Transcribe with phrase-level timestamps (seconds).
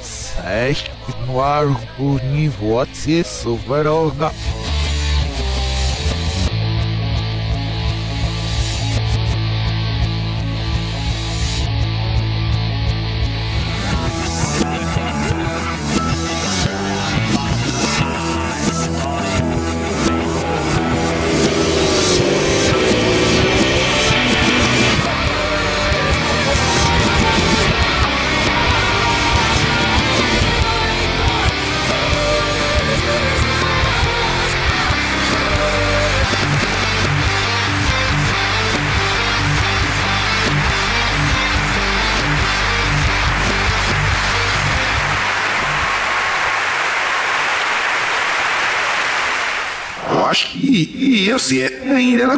[0.00, 0.84] Sesh
[1.26, 1.64] noir
[2.32, 4.10] niveau c'est souverain.
[4.10, 4.47] se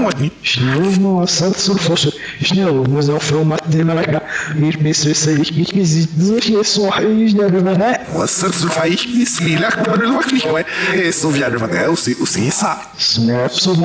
[0.08, 0.39] ainda ela
[1.40, 1.50] gosta.
[1.50, 2.12] Schnell, Satsu Fosche,
[2.42, 4.22] Schnell, muss auf Format den Lager,
[4.60, 8.00] ich bis es ich mich gesehen, solche so ich der né?
[8.26, 12.50] Satsu faz bismillah, quando ele vai clicar, é só viado, é o sim, o sim,
[12.50, 12.82] sabe.
[12.98, 13.76] Snap so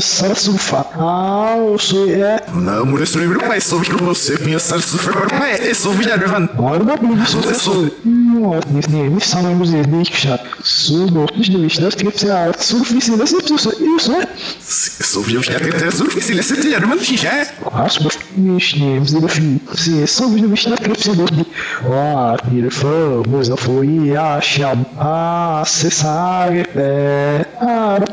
[0.00, 0.86] Satsu fa.
[0.94, 2.40] Ah, o so é.
[2.54, 5.10] Não, mulher, isso lembra mais sobre que você conhece Satsu fa,
[5.46, 6.48] é só viado, mano.
[6.58, 7.72] Olha, não, isso é só.
[8.70, 10.44] Nicht, nee, nicht sagen, muss ich nicht geschafft.
[10.62, 11.78] So, doch nicht durch.
[11.78, 14.12] Das gibt's ja so viel, das ist so, isso,
[15.98, 17.30] So wie ich hätte so viel, das ist ja, man nicht, ja?
[17.72, 21.28] Acho que nicht, nee, sie dürfen, sie so wie du mich nicht gibt's ja doch
[21.32, 21.50] nicht.
[21.84, 24.76] Oh, mir vamos, eu fui achar,
[25.64, 27.44] você sabe, é,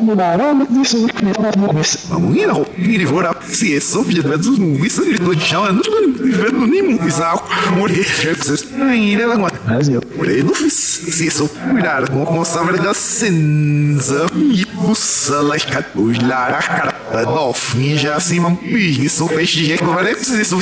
[0.02, 2.00] não dá, não, isso não é não começa.
[2.10, 5.84] Vamos ir, não, ir fora, se é vi, mas não, isso não é chão, não,
[6.54, 7.44] não, nem bizarro,
[7.78, 8.08] morrer,
[8.82, 9.62] ainda ela aguenta.
[9.68, 10.02] Mas eu.
[10.18, 15.56] Morrer, não fiz, se é só cuidar, com a saber da cinza, e bussa, lá,
[15.96, 20.60] os lara, cara, dolphin, já assim, uma isso, peixe de jeito, vai precisar, isso,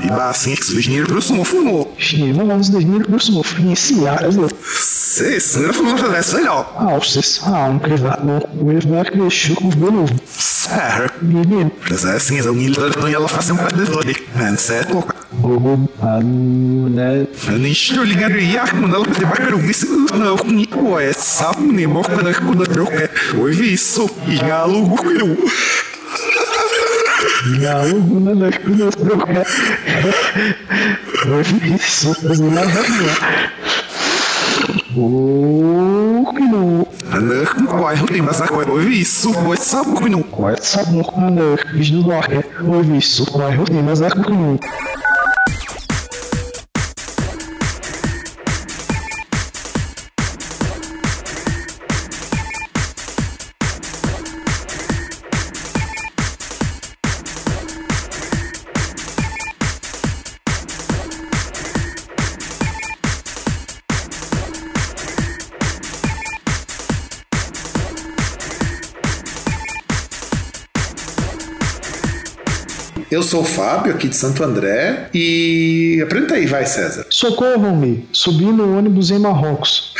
[0.00, 1.94] e assim, que os dinheiro pro sumo fumou.
[1.98, 6.72] Schnee, vamos 2000 plus mo iniciar, also, Se, isso não foi uma vez melhor.
[6.76, 11.10] Hauses, Haun, Privatno, Wilfberg, Schuch, Belo, Sério.
[11.22, 14.04] Menino, Mas é assim, eu não ia lá fazer um padre de dor,
[14.36, 15.04] man, certo?
[17.70, 21.86] Estou ligado e ah, quando ela pode bater o vice, não, com é sapo, nem
[21.86, 23.10] morro, quando quando eu troca.
[23.36, 25.36] Oi, isso, e galo, gugu.
[27.60, 28.32] Galo, né?
[28.34, 29.24] Nós conhecemos,
[31.78, 32.64] Isso, mas não é
[34.96, 36.86] O que não?
[37.20, 38.70] Não, vai, eu tenho mais coisa.
[38.70, 40.22] Oi, isso, oi, sapo, que não.
[40.22, 41.56] Qual é essa boca, né?
[41.72, 43.26] Fiz do Norte, ouvi isso,
[43.66, 44.87] tenho mais que
[73.18, 77.04] Eu sou o Fábio, aqui de Santo André, e apresenta aí, vai, César.
[77.10, 79.92] Socorram-me, subi no ônibus em Marrocos.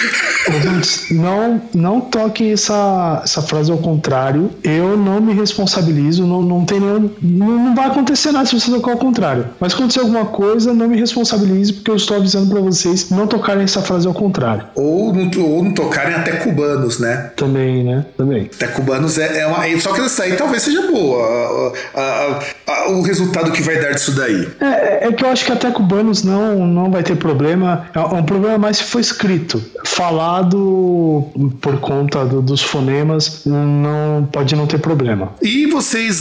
[1.10, 4.50] Não, não toquem essa, essa frase ao contrário.
[4.62, 7.10] Eu não me responsabilizo, não, não tem nenhum.
[7.20, 9.46] Não, não vai acontecer nada se você tocar ao contrário.
[9.60, 13.26] Mas se acontecer alguma coisa, não me responsabilize, porque eu estou avisando para vocês não
[13.26, 14.64] tocarem essa frase ao contrário.
[14.74, 17.30] Ou não, ou não tocarem até cubanos, né?
[17.36, 18.06] Também, né?
[18.16, 18.48] Também.
[18.54, 19.64] Até cubanos é, é uma.
[19.80, 21.18] Só que essa aí talvez seja boa.
[21.24, 24.48] a- a- a- o resultado que vai dar disso daí.
[24.60, 27.86] É, é que eu acho que até cubanos não, não vai ter problema.
[27.94, 29.62] É um problema mais se for escrito.
[29.84, 31.30] Falado
[31.60, 35.32] por conta do- dos fonemas, não pode não ter problema.
[35.42, 36.18] E vocês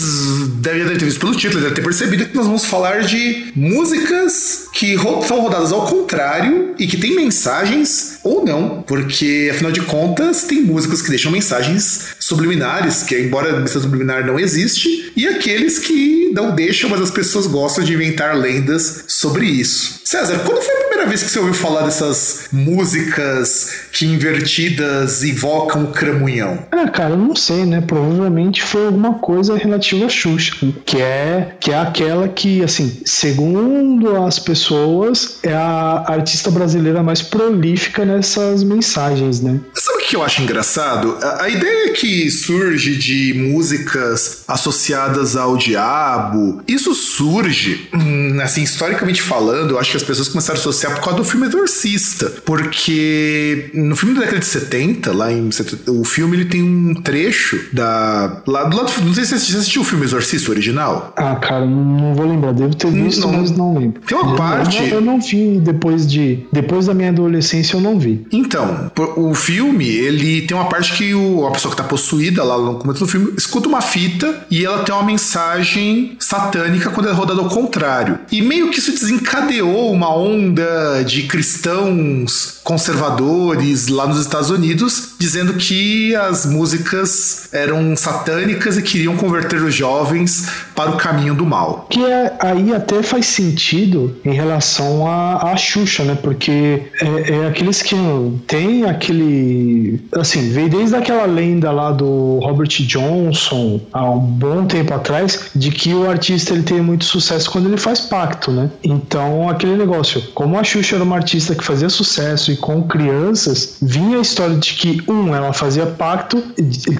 [0.61, 4.95] devem ter visto pelo título, devem ter percebido que nós vamos falar de músicas que
[4.95, 10.43] ro- são rodadas ao contrário e que têm mensagens ou não, porque afinal de contas
[10.43, 15.79] tem músicas que deixam mensagens subliminares, que embora a mensagem subliminar não existe, e aqueles
[15.79, 20.01] que não deixam, mas as pessoas gostam de inventar lendas sobre isso.
[20.03, 25.87] César, quando foi primeira vez que você ouviu falar dessas músicas que invertidas invocam o
[25.91, 26.59] cramunhão?
[26.71, 27.81] Ah, cara, eu não sei, né?
[27.81, 30.55] Provavelmente foi alguma coisa relativa a Xuxa,
[30.85, 37.21] que é, que é aquela que, assim, segundo as pessoas, é a artista brasileira mais
[37.21, 39.59] prolífica nessas mensagens, né?
[39.73, 41.17] Sabe o que eu acho engraçado?
[41.21, 49.21] A, a ideia que surge de músicas associadas ao diabo, isso surge, hum, assim, historicamente
[49.21, 52.33] falando, eu acho que as pessoas começaram a associar por causa do filme Exorcista.
[52.45, 55.49] Porque no filme da década de 70, lá em.
[55.87, 58.41] O filme ele tem um trecho da.
[58.45, 58.91] Lá do lado.
[59.03, 61.13] Não sei se você assistiu o filme Exorcista original.
[61.15, 62.53] Ah, cara, não vou lembrar.
[62.53, 64.01] Devo ter visto, não, mas não lembro.
[64.01, 64.77] Tem uma parte.
[64.77, 66.45] Eu, eu não vi depois de.
[66.51, 68.25] Depois da minha adolescência, eu não vi.
[68.31, 72.57] Então, o filme, ele tem uma parte que o, a pessoa que tá possuída lá
[72.57, 77.11] no começo do filme escuta uma fita e ela tem uma mensagem satânica quando é
[77.11, 78.19] rodada ao contrário.
[78.31, 80.63] E meio que isso desencadeou uma onda
[81.05, 89.15] de cristãos conservadores lá nos Estados Unidos dizendo que as músicas eram satânicas e queriam
[89.15, 91.87] converter os jovens para o caminho do mal.
[91.89, 96.17] Que é, aí até faz sentido em relação a, a Xuxa, né?
[96.21, 98.33] Porque é, é aquele esquema.
[98.45, 100.01] Tem aquele.
[100.11, 105.71] Assim, veio desde aquela lenda lá do Robert Johnson há um bom tempo atrás de
[105.71, 108.69] que o artista ele tem muito sucesso quando ele faz pacto, né?
[108.83, 110.21] Então, aquele negócio.
[110.33, 114.55] Como a Xuxa era uma artista que fazia sucesso e com crianças, vinha a história
[114.55, 116.41] de que, um, ela fazia pacto,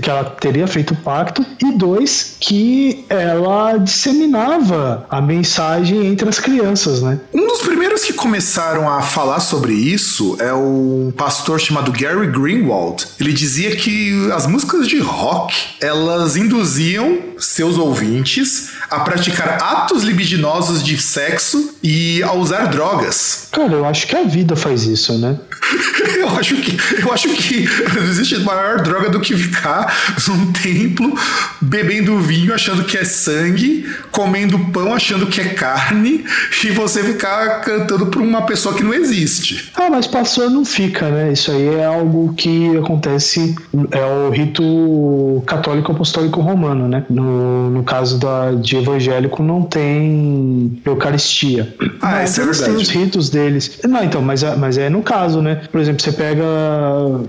[0.02, 7.02] que ela teria feito pacto, e dois, que ela disseminava a mensagem entre as crianças,
[7.02, 7.20] né?
[7.34, 13.06] Um dos primeiros que começaram a falar sobre isso é um pastor chamado Gary Greenwald.
[13.20, 20.84] Ele dizia que as músicas de rock, elas induziam seus ouvintes a praticar atos libidinosos
[20.84, 23.48] de sexo e a usar drogas.
[23.52, 25.38] Cara, eu acho que a vida faz isso, né?
[26.18, 31.18] eu acho que eu acho que não existe maior droga do que ficar num templo
[31.62, 36.24] bebendo vinho achando que é sangue, comendo pão achando que é carne
[36.64, 39.72] e você ficar cantando para uma pessoa que não existe.
[39.76, 41.32] Ah, mas pastor não fica, né?
[41.32, 43.56] Isso aí é algo que acontece
[43.92, 47.06] é o rito católico apostólico romano, né?
[47.10, 51.76] No, no caso da, de evangélico não tem eucaristia.
[52.02, 52.66] Ah, mas isso é verdade.
[52.66, 53.80] Tem os ritos deles.
[53.84, 55.62] Não, então, mas, é, mas é no caso, né?
[55.72, 56.44] Por exemplo, você pega.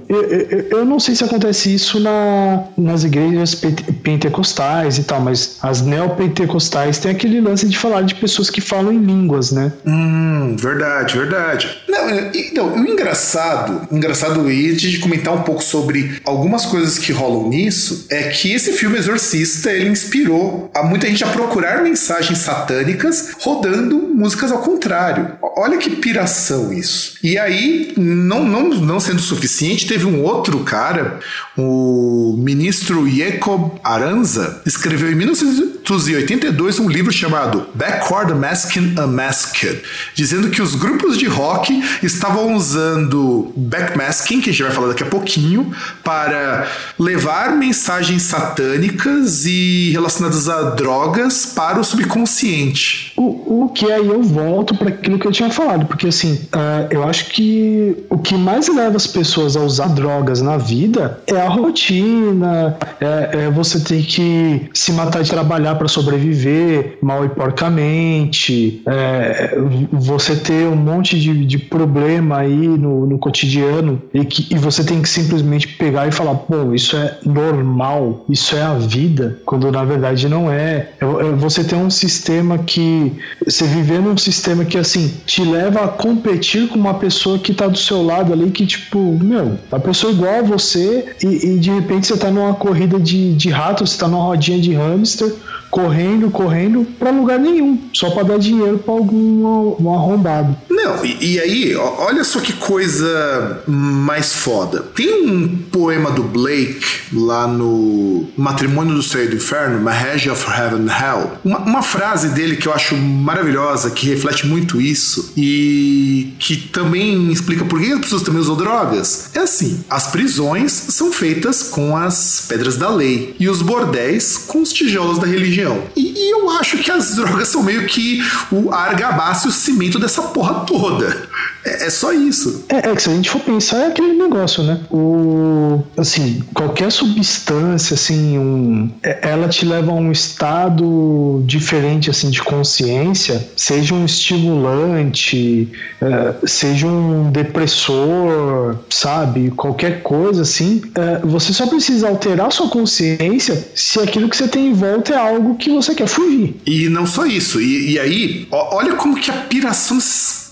[0.08, 3.54] Eu, eu, eu não sei se acontece isso na, nas igrejas
[4.02, 8.92] pentecostais e tal, mas as neopentecostais têm aquele lance de falar de pessoas que falam
[8.92, 9.72] em línguas, né?
[9.86, 11.78] Hum, verdade, verdade.
[11.88, 17.48] Não, então, o engraçado, engraçado antes de comentar um pouco sobre algumas coisas que rolam
[17.48, 23.30] nisso, é que esse filme Exorcista ele inspirou a muita gente a procurar mensagens satânicas
[23.40, 25.32] rodando músicas ao contrário.
[25.56, 27.16] Olha que piração isso.
[27.22, 31.20] E aí, não, não, não sendo suficiente, teve um outro cara,
[31.56, 39.82] o ministro Jacob Aranza, escreveu em 1982 um livro chamado Backward Masking Unmasked,
[40.14, 45.02] dizendo que os grupos de rock estavam usando backmasking, que a gente vai falar daqui
[45.02, 46.68] a pouquinho, para
[46.98, 53.12] levar mensagens satânicas e relacionadas a drogas para o subconsciente.
[53.16, 56.86] O, o que aí eu volto para aquilo que eu tinha falado, porque assim, uh,
[56.90, 57.77] eu acho que
[58.08, 63.44] o que mais leva as pessoas a usar drogas na vida é a rotina, é,
[63.44, 69.56] é você ter que se matar de trabalhar para sobreviver mal e porcamente, é,
[69.92, 74.84] você ter um monte de, de problema aí no, no cotidiano e, que, e você
[74.84, 79.70] tem que simplesmente pegar e falar, pô, isso é normal, isso é a vida, quando
[79.70, 80.88] na verdade não é.
[81.00, 83.12] é, é você tem um sistema que
[83.44, 87.78] você viver num sistema que assim te leva a competir com uma pessoa que do
[87.78, 92.06] seu lado ali que tipo, meu, a pessoa igual a você e, e de repente
[92.06, 95.32] você tá numa corrida de, de rato, você tá numa rodinha de hamster
[95.70, 100.56] correndo, correndo para lugar nenhum, só para dar dinheiro para algum um arrombado.
[100.70, 104.80] Não, e, e, aí, olha só que coisa mais foda.
[104.94, 110.44] Tem um poema do Blake lá no Matrimônio do Céu e do Inferno, Marriage of
[110.48, 111.32] Heaven and Hell.
[111.44, 117.30] Uma, uma frase dele que eu acho maravilhosa, que reflete muito isso e que também
[117.30, 119.30] explica por que as pessoas também usam drogas.
[119.34, 124.62] É assim: as prisões são feitas com as pedras da lei e os bordéis com
[124.62, 125.82] os tijolos da religião religião.
[125.96, 129.98] E, e, eu acho que as drogas são meio que o argabaço e o cimento
[129.98, 131.28] dessa porra toda.
[131.64, 132.64] É, é só isso.
[132.68, 134.80] É, é, que se a gente for pensar, é aquele negócio, né?
[134.90, 142.30] O, assim, qualquer substância, assim, um, é, ela te leva a um estado diferente, assim,
[142.30, 149.50] de consciência, seja um estimulante, é, seja um depressor, sabe?
[149.50, 154.68] Qualquer coisa, assim, é, você só precisa alterar sua consciência se aquilo que você tem
[154.68, 156.54] em volta é algo que você quer fugir.
[156.66, 157.60] E não só isso.
[157.60, 160.00] E, e aí, ó, olha como que a piração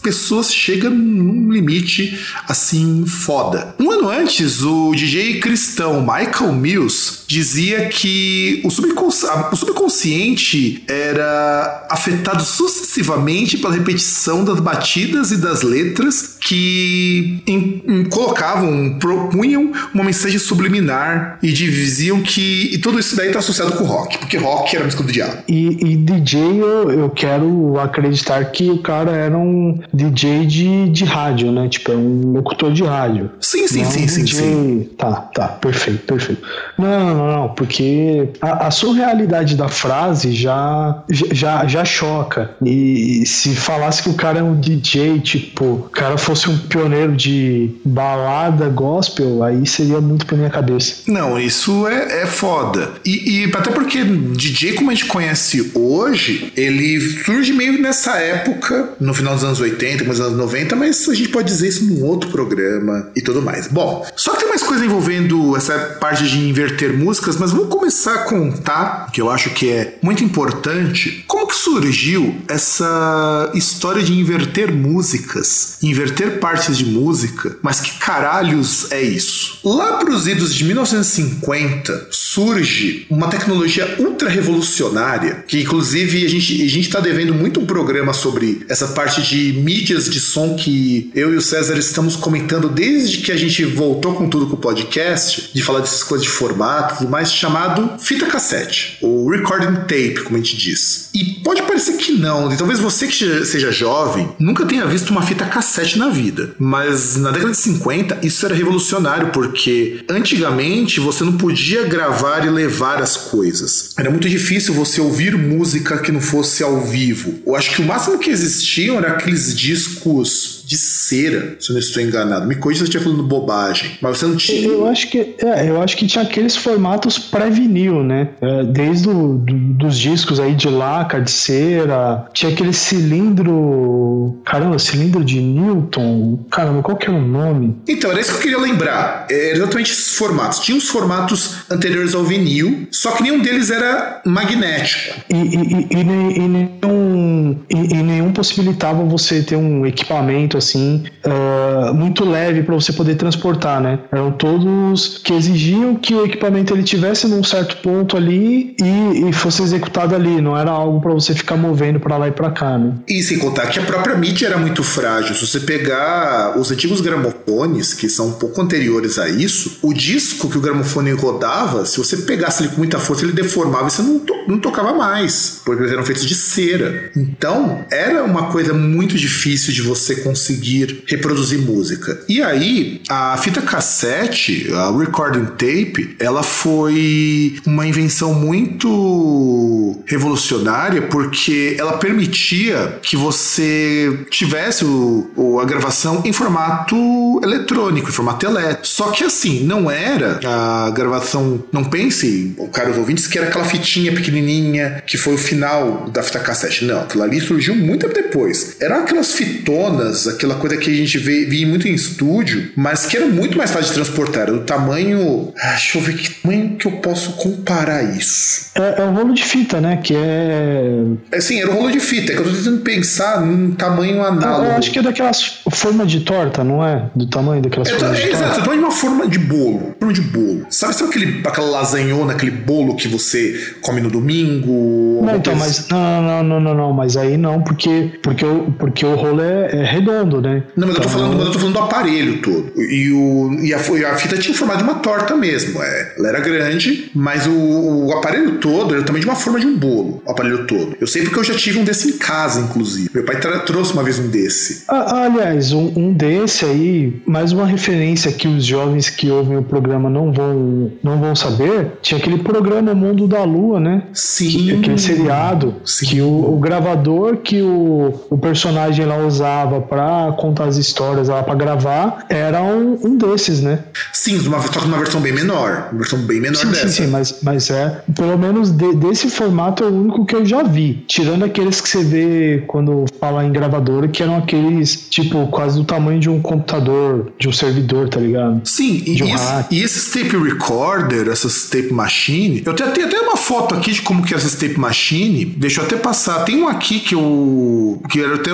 [0.07, 3.75] pessoas chegam num limite assim foda.
[3.77, 11.87] Um ano antes, o DJ cristão Michael Mills dizia que o, subcons o subconsciente era
[11.91, 20.05] afetado sucessivamente pela repetição das batidas e das letras que em, em, colocavam, propunham uma
[20.05, 24.75] mensagem subliminar e diziam que e tudo isso daí está associado com rock, porque rock
[24.77, 25.43] era música do diabo.
[25.49, 31.05] E, e DJ, eu, eu quero acreditar que o cara era um DJ de, de
[31.05, 31.69] rádio, né?
[31.69, 33.31] Tipo, é um locutor de rádio.
[33.41, 34.41] Sim, sim, sim, sim, DJ...
[34.41, 34.91] sim.
[34.97, 36.43] Tá, tá, perfeito, perfeito.
[36.79, 42.51] Não, não, porque a, a surrealidade da frase já, já, já choca.
[42.65, 47.15] E se falasse que o cara é um DJ, tipo, o cara fosse um pioneiro
[47.15, 51.03] de balada gospel, aí seria muito pra minha cabeça.
[51.07, 52.93] Não, isso é, é foda.
[53.05, 58.91] E, e até porque DJ, como a gente conhece hoje, ele surge meio nessa época,
[59.01, 62.05] no final dos anos 80, nos anos 90, mas a gente pode dizer isso num
[62.05, 63.69] outro programa e tudo mais.
[63.69, 68.15] Bom, só que tem mais coisa envolvendo essa parte de inverter músicas, mas vamos começar
[68.15, 74.13] a contar, que eu acho que é muito importante, como que surgiu essa história de
[74.13, 79.61] inverter músicas, inverter partes de música, mas que caralhos é isso?
[79.63, 86.69] Lá pros idos de 1950, surge uma tecnologia ultra revolucionária, que inclusive a gente, a
[86.69, 91.33] gente tá devendo muito um programa sobre essa parte de mídias de som que eu
[91.33, 95.51] e o César estamos comentando desde que a gente voltou com tudo com o podcast,
[95.55, 100.37] de falar dessas coisas de formatos e mais, chamado fita cassete, ou recording tape, como
[100.37, 101.11] a gente diz.
[101.15, 105.23] E pode parecer que não, e talvez você que seja jovem nunca tenha visto uma
[105.23, 111.25] fita cassete na vida, mas na década de 50 isso era revolucionário, porque antigamente você
[111.25, 113.91] não podia gravar e levar as coisas.
[113.97, 117.35] Era muito difícil você ouvir música que não fosse ao vivo.
[117.47, 121.81] Eu acho que o máximo que existiam era aqueles discos de cera, se eu não
[121.81, 122.45] estou enganado.
[122.47, 123.93] Me corrija se eu estiver falando bobagem.
[124.01, 124.67] Mas você não tinha.
[124.67, 128.31] Eu acho que, é, eu acho que tinha aqueles formatos pré-vinil, né?
[128.41, 132.27] É, desde o, do, dos discos aí de laca, de cera.
[132.33, 134.41] Tinha aquele cilindro.
[134.45, 136.45] Caramba, cilindro de Newton.
[136.51, 137.77] Caramba, qual que é o nome?
[137.87, 139.27] Então, era isso que eu queria lembrar.
[139.31, 140.59] É exatamente esses formatos.
[140.59, 145.21] Tinha os formatos anteriores ao vinil, só que nenhum deles era magnético.
[145.31, 152.25] E, e, e, e nenhum, e, nenhum possibilitava você ter um equipamento assim uh, muito
[152.25, 153.99] leve para você poder transportar, né?
[154.11, 159.33] Eram todos que exigiam que o equipamento ele tivesse num certo ponto ali e, e
[159.33, 162.79] fosse executado ali, não era algo para você ficar movendo para lá e para cá,
[162.79, 162.95] né?
[163.09, 165.35] E sem contar que a própria mídia era muito frágil.
[165.35, 170.49] Se você pegar os antigos gramofones, que são um pouco anteriores a isso, o disco
[170.49, 174.03] que o gramofone rodava, se você pegasse ele com muita força, ele deformava e você
[174.03, 177.11] não, to não tocava mais, porque eles eram feitos de cera.
[177.17, 182.21] Então, era uma coisa muito difícil de você conseguir conseguir reproduzir música.
[182.29, 191.77] E aí, a fita cassete, a recording tape, ela foi uma invenção muito revolucionária porque
[191.79, 196.97] ela permitia que você tivesse o, o, a gravação em formato
[197.43, 198.87] eletrônico, em formato elétrico.
[198.87, 204.13] Só que assim, não era a gravação, não pense, caros ouvintes, que era aquela fitinha
[204.13, 206.85] pequenininha que foi o final da fita cassete.
[206.85, 208.77] Não, aquilo ali surgiu muito depois.
[208.81, 213.17] Eram aquelas fitonas aquela coisa que a gente vê, via muito em estúdio, mas que
[213.17, 214.43] era muito mais fácil de transportar.
[214.43, 215.53] Era do tamanho.
[215.59, 218.71] Ah, deixa eu ver que tamanho que eu posso comparar isso.
[218.75, 219.99] É, é um rolo de fita, né?
[220.03, 221.05] Que é.
[221.33, 222.33] É sim, era um rolo de fita.
[222.33, 224.71] É que eu tô tentando pensar num tamanho análogo.
[224.71, 227.09] Eu acho que é daquelas forma de torta, não é?
[227.15, 229.95] Do tamanho daquelas é, formas é, exato, tamanho de uma forma de bolo.
[229.99, 230.67] Forma de bolo.
[230.71, 235.23] Sabe, sabe aquele, aquela lasanhona, aquele bolo que você come no domingo?
[235.25, 235.89] Não, então, mas.
[235.89, 239.81] Não, não, não, não, não, mas aí não, porque, porque, o, porque o rolo é,
[239.81, 240.65] é redondo né?
[240.77, 242.73] Não, mas, então, eu tô então, falando, mas eu tô falando do aparelho todo.
[242.77, 245.83] E, o, e, a, a fita tinha o formato de uma torta mesmo.
[245.83, 249.67] É, ela era grande, mas o, o aparelho todo era também de uma forma de
[249.67, 250.23] um bolo.
[250.27, 250.97] O aparelho todo.
[251.01, 253.11] Eu sei porque eu já tive um desse em casa, inclusive.
[253.13, 254.85] Meu pai trouxe uma vez um desse.
[254.89, 259.63] Ah, aliás, um, um desse aí, mais uma referência que os jovens que ouvem o
[259.63, 261.93] programa não vão, não vão saber.
[262.03, 264.03] Tinha aquele programa Mundo da Lua, né?
[264.13, 264.49] Sim.
[264.49, 265.75] Que, aquele seriado.
[265.85, 266.07] Sim.
[266.07, 269.81] Que o, o gravador que o, o personagem lá usava
[270.17, 273.81] para contar as histórias lá para gravar, era um, um, desses, né?
[274.13, 275.89] Sim, uma, só que uma versão bem menor.
[275.91, 276.89] Uma versão bem menor sim, dessa.
[276.89, 278.03] Sim, sim, mas, mas é.
[278.15, 281.05] Pelo menos de, desse formato é o único que eu já vi.
[281.07, 285.85] Tirando aqueles que você vê quando fala em gravadora, que eram aqueles, tipo, quase do
[285.85, 288.63] tamanho de um computador, de um servidor, tá ligado?
[288.65, 293.21] Sim, e, um esse, e, esses tape recorder, essas tape machine, eu tenho, tenho até
[293.21, 295.45] uma foto aqui de como que é essas tape machine.
[295.45, 296.45] Deixa eu até passar.
[296.45, 298.01] Tem um aqui que eu.
[298.09, 298.51] que era até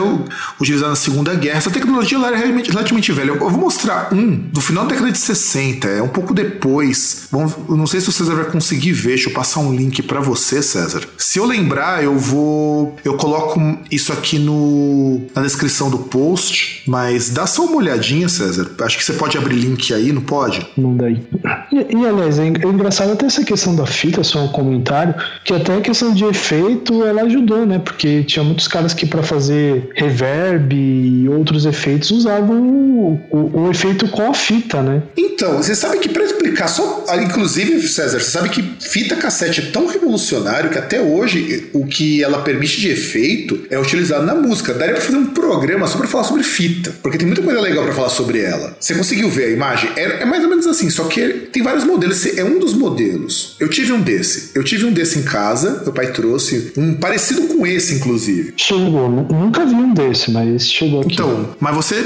[0.60, 3.30] utilizado na Segunda Guerra essa tecnologia ela era relativamente, velha.
[3.30, 7.28] Eu vou mostrar um do final da década de 60, é um pouco depois.
[7.30, 10.02] Bom, eu não sei se o César vai conseguir ver, deixa eu passar um link
[10.02, 11.02] para você, César.
[11.16, 12.96] Se eu lembrar, eu vou.
[13.04, 18.70] Eu coloco isso aqui no, na descrição do post, mas dá só uma olhadinha, César.
[18.80, 20.66] Acho que você pode abrir link aí, não pode?
[20.76, 21.22] Não daí.
[21.70, 25.52] E, e aliás, é, é engraçado até essa questão da fita, só um comentário, que
[25.52, 27.78] até a questão de efeito ela ajudou, né?
[27.78, 33.70] Porque tinha muitos caras que para fazer reverb e outros efeitos usavam o, o, o,
[33.70, 35.02] efeito com a fita, né?
[35.16, 39.64] Então, você sabe que para explicar só, inclusive, César, você sabe que fita cassete é
[39.70, 44.74] tão revolucionário que até hoje o que ela permite de efeito é utilizado na música.
[44.74, 47.84] Daria para fazer um programa só para falar sobre fita, porque tem muita coisa legal
[47.84, 48.76] para falar sobre ela.
[48.78, 49.90] Você conseguiu ver a imagem?
[49.96, 52.24] É, é, mais ou menos assim, só que tem vários modelos.
[52.36, 53.56] É um dos modelos.
[53.58, 54.50] Eu tive um desse.
[54.54, 55.82] Eu tive um desse em casa.
[55.82, 58.54] Meu pai trouxe um parecido com esse, inclusive.
[58.56, 59.08] Chegou.
[59.08, 61.12] Nunca vi um desse, mas chegou aqui.
[61.12, 61.21] Então,
[61.60, 62.02] mas você.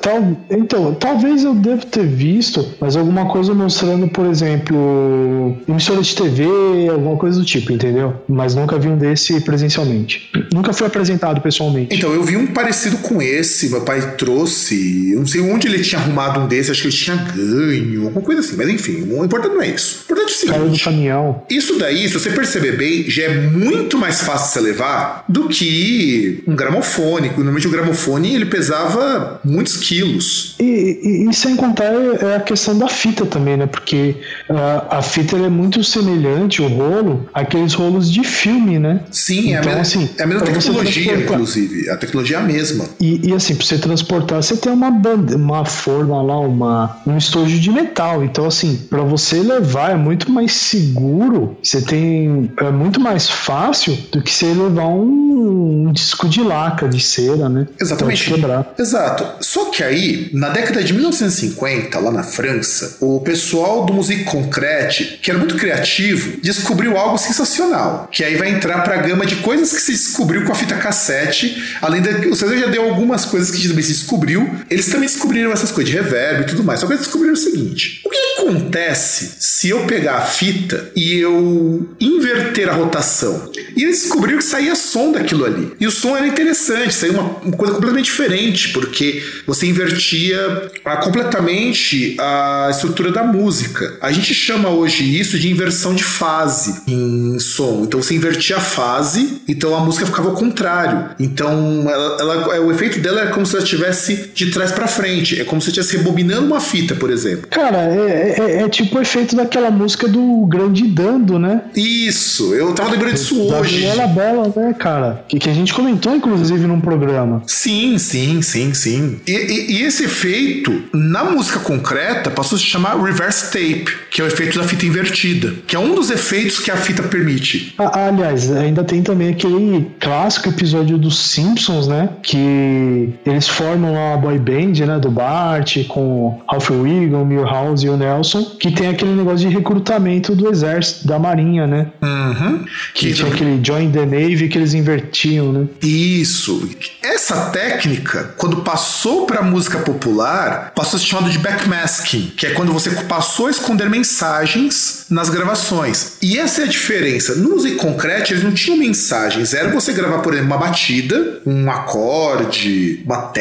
[0.00, 6.14] Tal, então, talvez eu devo ter visto, mas alguma coisa mostrando, por exemplo, emissora de
[6.14, 6.44] TV,
[6.90, 8.14] alguma coisa do tipo, entendeu?
[8.28, 10.30] Mas nunca vi um desse presencialmente.
[10.52, 11.94] Nunca foi apresentado pessoalmente.
[11.94, 13.70] Então, eu vi um parecido com esse.
[13.70, 15.12] Meu pai trouxe.
[15.12, 18.24] Eu não sei onde ele tinha arrumado um desse, acho que ele tinha ganho, alguma
[18.24, 18.56] coisa assim.
[18.56, 20.00] Mas enfim, o importante não é isso.
[20.00, 21.42] O importante é o seguinte: Caiu do caminhão.
[21.48, 25.48] Isso daí, se você perceber bem, já é muito mais fácil de você levar do
[25.48, 27.28] que um gramofone.
[27.28, 30.56] Normalmente o gramofone ele pesava muitos quilos.
[30.60, 33.66] E, e, e sem contar é a questão da fita também, né?
[33.66, 34.16] Porque
[34.48, 39.00] uh, a fita é muito semelhante, o rolo, àqueles rolos de filme, né?
[39.10, 41.90] Sim, então, é, a então, assim, é a mesma tecnologia, inclusive.
[41.90, 42.84] A tecnologia é a mesma.
[43.00, 47.16] E, e assim, para você transportar, você tem uma, banda, uma forma lá, uma, um
[47.16, 48.24] estojo de metal.
[48.24, 51.56] Então, assim, para você levar é muito mais seguro.
[51.62, 52.50] Você tem.
[52.56, 57.48] É muito mais fácil do que você levar um, um disco de laca, de cera,
[57.48, 57.68] né?
[57.78, 58.30] Exatamente.
[58.30, 58.74] quebrar.
[58.78, 59.26] Exato.
[59.40, 65.20] Só que aí, na década de 1950, lá na França, o pessoal do Musique Concrete,
[65.22, 68.08] que era muito criativo, descobriu algo sensacional.
[68.10, 70.76] Que aí vai entrar para a gama de coisas que se descobriu com a fita
[70.76, 71.76] cassete.
[71.82, 72.28] Além de.
[72.28, 74.48] O César já deu algumas coisas que também se descobriu.
[74.70, 76.80] Eles também descobriram essas coisas de reverb e tudo mais.
[76.80, 81.18] Só que eles descobriram o seguinte: o que acontece se eu pegar a fita e
[81.18, 83.50] eu inverter a rotação?
[83.76, 85.72] E eles descobriram que saía som daquilo ali.
[85.82, 90.98] E o som era interessante, saía uma, uma coisa completamente diferente, porque você invertia a,
[90.98, 93.98] completamente a estrutura da música.
[94.00, 97.82] A gente chama hoje isso de inversão de fase em som.
[97.82, 101.16] Então você invertia a fase, então a música ficava ao contrário.
[101.18, 105.40] Então ela, ela, o efeito dela é como se ela estivesse de trás para frente.
[105.40, 107.48] É como se estivesse rebobinando uma fita, por exemplo.
[107.50, 111.62] Cara, é, é, é, tipo o efeito daquela música do Grande Dando, né?
[111.74, 113.84] Isso, eu tava lembrando disso da hoje.
[113.84, 115.24] Ela Bela, né, cara?
[115.26, 117.42] Que, que a gente comentou, inclusive, num programa.
[117.46, 119.20] Sim, sim, sim, sim.
[119.26, 124.20] E, e, e esse efeito, na música concreta, passou a se chamar reverse tape, que
[124.20, 127.74] é o efeito da fita invertida, que é um dos efeitos que a fita permite.
[127.78, 132.08] Ah, aliás, ainda tem também aquele clássico episódio dos Simpsons, né?
[132.22, 134.98] Que eles formam a boy band, né?
[134.98, 140.34] Do Bart, com Ralph Wiggum, Milhouse e o Nelson, que tem aquele negócio de recrutamento
[140.34, 141.86] do exército, da marinha, né?
[142.02, 142.64] Uhum.
[142.94, 145.61] Que, que tinha aquele Join the Navy que eles invertiam, né?
[145.82, 146.68] Isso.
[147.02, 152.50] Essa técnica, quando passou para música popular, passou a ser chamado de backmasking, que é
[152.50, 156.14] quando você passou a esconder mensagens nas gravações.
[156.22, 157.34] E essa é a diferença.
[157.34, 159.54] No Music Concrete, eles não tinham mensagens.
[159.54, 163.32] Era você gravar, por exemplo, uma batida, um acorde, uma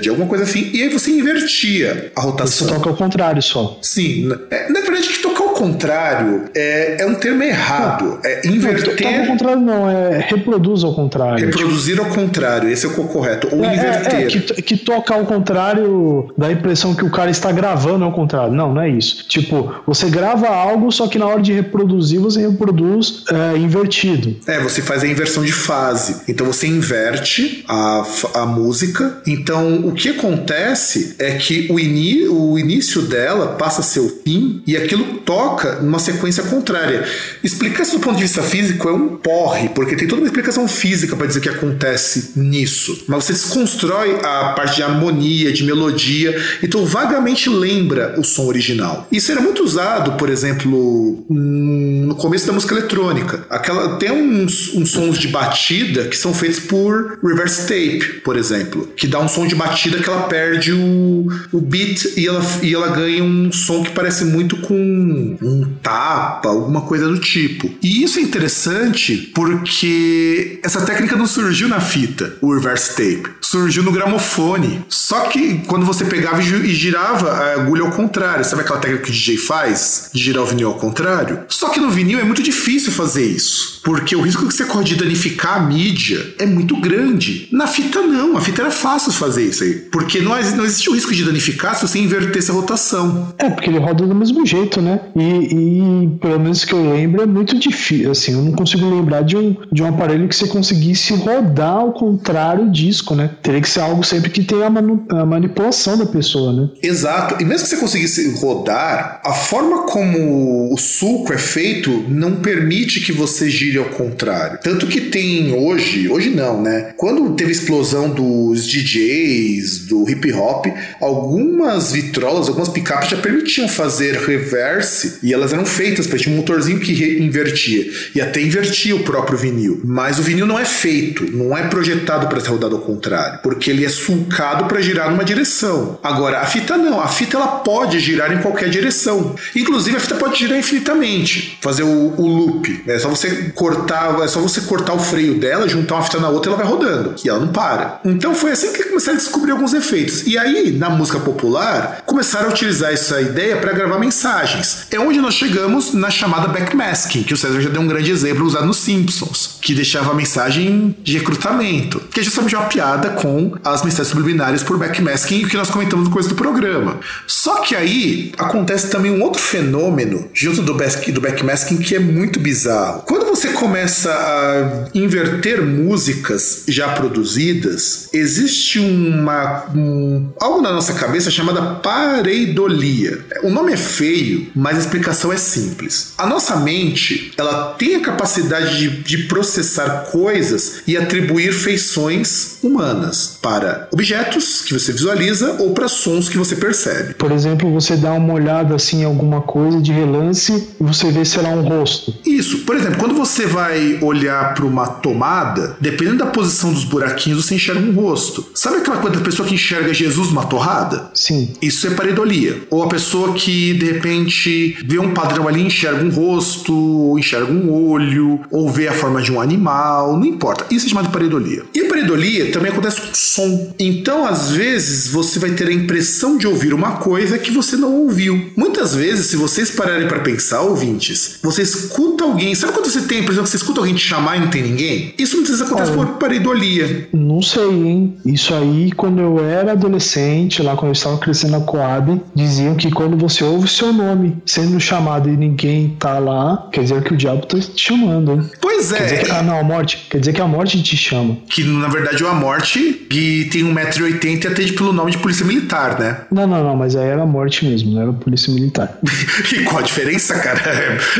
[0.00, 2.68] de alguma coisa assim, e aí você invertia a rotação.
[2.68, 3.78] Você toca ao contrário só.
[3.82, 4.30] Sim.
[4.50, 8.18] É, na verdade, que tocar ao contrário é, é um termo errado.
[8.24, 9.00] É inverter.
[9.00, 11.46] Não, ao contrário não, é reproduz ao contrário.
[11.46, 13.48] Reproduzir ao contrário, esse é o correto.
[13.52, 14.14] Ou é, inverter.
[14.14, 18.04] É, é, que, que toca ao contrário dá a impressão que o cara está gravando
[18.04, 18.52] ao contrário.
[18.52, 19.24] Não, não é isso.
[19.28, 24.36] Tipo, você grava algo, só que na hora de reproduzir, você reproduz é, invertido.
[24.48, 26.22] É, você faz a inversão de fase.
[26.26, 29.22] Então você inverte a, a música.
[29.26, 34.08] Então o que acontece é que o, ini, o início dela passa a ser o
[34.24, 35.51] fim e aquilo toca
[35.82, 37.04] numa sequência contrária.
[37.42, 40.66] Explicar isso do ponto de vista físico é um porre, porque tem toda uma explicação
[40.68, 43.04] física para dizer que acontece nisso.
[43.08, 49.06] Mas você desconstrói a parte de harmonia, de melodia, então vagamente lembra o som original.
[49.10, 53.46] Isso era muito usado, por exemplo, no começo da música eletrônica.
[53.48, 58.88] Aquela, tem uns, uns sons de batida que são feitos por reverse tape, por exemplo,
[58.96, 62.74] que dá um som de batida que ela perde o, o beat e ela, e
[62.74, 67.70] ela ganha um som que parece muito com um, tapa, alguma coisa do tipo.
[67.82, 73.30] E isso é interessante porque essa técnica não surgiu na fita, o reverse tape.
[73.40, 74.84] Surgiu no gramofone.
[74.88, 79.10] Só que quando você pegava e girava a agulha ao contrário, sabe aquela técnica que
[79.10, 80.10] o DJ faz?
[80.12, 81.40] De girar o vinil ao contrário?
[81.48, 83.80] Só que no vinil é muito difícil fazer isso.
[83.84, 87.48] Porque o risco que você corre de danificar a mídia é muito grande.
[87.50, 88.36] Na fita, não.
[88.36, 89.74] A fita era fácil fazer isso aí.
[89.90, 93.34] Porque não, não existe o risco de danificar se você invertesse a rotação.
[93.38, 95.00] É, porque ele roda do mesmo jeito, né?
[95.16, 98.10] E, e pelo menos que eu lembro, é muito difícil.
[98.10, 101.92] Assim, eu não consigo lembrar de um, de um aparelho que você conseguisse rodar ao
[101.92, 103.30] contrário o disco, né?
[103.42, 106.70] Teria que ser algo sempre que tenha a, a manipulação da pessoa, né?
[106.82, 107.42] Exato.
[107.42, 113.00] E mesmo que você conseguisse rodar, a forma como o sulco é feito não permite
[113.00, 114.58] que você gire ao contrário.
[114.62, 116.94] Tanto que tem hoje, hoje não, né?
[116.96, 120.66] Quando teve a explosão dos DJs, do hip hop,
[121.00, 126.38] algumas vitrolas, algumas picapes já permitiam fazer reverse e elas eram feitas para tinha um
[126.38, 129.80] motorzinho que invertia e até invertia o próprio vinil.
[129.84, 133.70] Mas o vinil não é feito, não é projetado para ser rodado ao contrário, porque
[133.70, 135.98] ele é sulcado para girar numa direção.
[136.02, 139.34] Agora, a fita não, a fita ela pode girar em qualquer direção.
[139.54, 142.82] Inclusive a fita pode girar infinitamente, fazer o, o loop.
[142.86, 146.28] É só você cortar, é só você cortar o freio dela, juntar uma fita na
[146.28, 148.00] outra, ela vai rodando e ela não para.
[148.04, 150.26] Então foi assim que começaram a descobrir alguns efeitos.
[150.26, 154.86] E aí, na música popular, começaram a utilizar essa ideia para gravar mensagens.
[154.90, 158.44] É onde nós chegamos na chamada backmasking, que o César já deu um grande exemplo
[158.44, 163.54] usado nos Simpsons, que deixava a mensagem de recrutamento, que é justamente uma piada com
[163.64, 167.00] as mensagens subliminares por backmasking que nós comentamos no começo do programa.
[167.26, 171.98] Só que aí acontece também um outro fenômeno junto do, back, do backmasking que é
[171.98, 173.02] muito bizarro.
[173.02, 181.30] Quando você começa a inverter músicas já produzidas, existe uma um, algo na nossa cabeça
[181.30, 183.24] chamada pareidolia.
[183.42, 186.12] O nome é feio, mas explicação é simples.
[186.18, 193.38] A nossa mente, ela tem a capacidade de, de processar coisas e atribuir feições humanas
[193.40, 197.14] para objetos que você visualiza ou para sons que você percebe.
[197.14, 201.24] Por exemplo, você dá uma olhada assim em alguma coisa de relance e você vê
[201.24, 202.14] se ela é um rosto.
[202.24, 202.58] Isso.
[202.58, 207.54] Por exemplo, quando você vai olhar para uma tomada, dependendo da posição dos buraquinhos, você
[207.54, 208.46] enxerga um rosto.
[208.54, 211.10] Sabe aquela coisa da pessoa que enxerga Jesus numa torrada?
[211.14, 211.54] Sim.
[211.62, 212.62] Isso é pareidolia.
[212.70, 217.52] Ou a pessoa que de repente vê um padrão ali, enxerga um rosto, ou enxerga
[217.52, 220.66] um olho, ou vê a forma de um animal, não importa.
[220.70, 221.64] Isso é chamado de pareidolia.
[221.74, 223.74] E a pareidolia também acontece com som.
[223.78, 227.94] Então, às vezes, você vai ter a impressão de ouvir uma coisa que você não
[227.94, 228.50] ouviu.
[228.56, 232.54] Muitas vezes, se vocês pararem para pensar, ouvintes, você escuta alguém.
[232.54, 234.62] Sabe quando você tem a impressão que você escuta alguém te chamar e não tem
[234.62, 235.14] ninguém?
[235.18, 237.08] Isso muitas vezes acontece por pareidolia.
[237.12, 238.16] Não sei, hein?
[238.24, 242.90] Isso aí, quando eu era adolescente, lá quando eu estava crescendo na Coab, diziam que
[242.90, 247.14] quando você ouve o seu nome sendo chamado e ninguém tá lá, quer dizer que
[247.14, 248.50] o diabo tá te chamando, hein?
[248.60, 248.96] Pois é.
[248.98, 250.06] Quer dizer que, ah, não, a morte.
[250.10, 251.36] Quer dizer que a morte te chama.
[251.48, 255.44] Que na verdade é a morte que tem 1,80m e atende pelo nome de polícia
[255.44, 256.18] militar, né?
[256.30, 258.98] Não, não, não, mas aí era a morte mesmo, não era a polícia militar.
[259.52, 260.60] e qual a diferença, cara?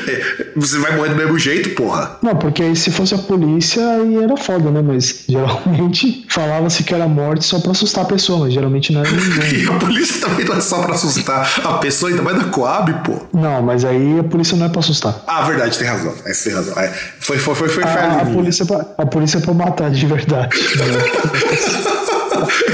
[0.07, 2.17] É, você vai morrer do mesmo jeito, porra?
[2.23, 4.83] Não, porque aí se fosse a polícia aí era foda, né?
[4.83, 9.11] Mas geralmente falava-se que era morte só pra assustar a pessoa, mas geralmente não era
[9.13, 9.65] ninguém.
[9.65, 12.93] e a polícia também não é só pra assustar a pessoa, ainda mais da Coab,
[13.05, 13.21] pô.
[13.43, 15.21] Não, mas aí a polícia não é pra assustar.
[15.27, 16.15] Ah, verdade, tem razão.
[16.25, 16.79] É, tem razão.
[16.79, 19.91] É, foi, foi, foi, foi a, a polícia é pra, a polícia é pra matar
[19.91, 20.57] de verdade.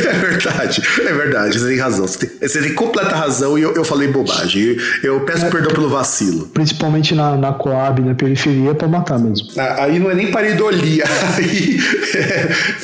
[0.09, 2.07] É verdade, é verdade, você tem razão.
[2.07, 4.77] Você tem, você tem completa razão e eu, eu falei bobagem.
[5.03, 6.47] Eu peço é, perdão pelo vacilo.
[6.47, 9.49] Principalmente na, na Coab, na periferia, é pra matar mesmo.
[9.59, 11.05] Ah, aí não é nem paridolia,
[11.37, 11.79] aí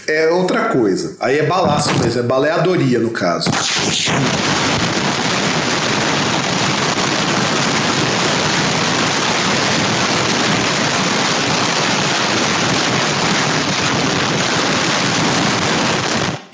[0.07, 1.17] é, é outra coisa.
[1.21, 3.51] Aí é balaço mesmo, é baleadoria no caso.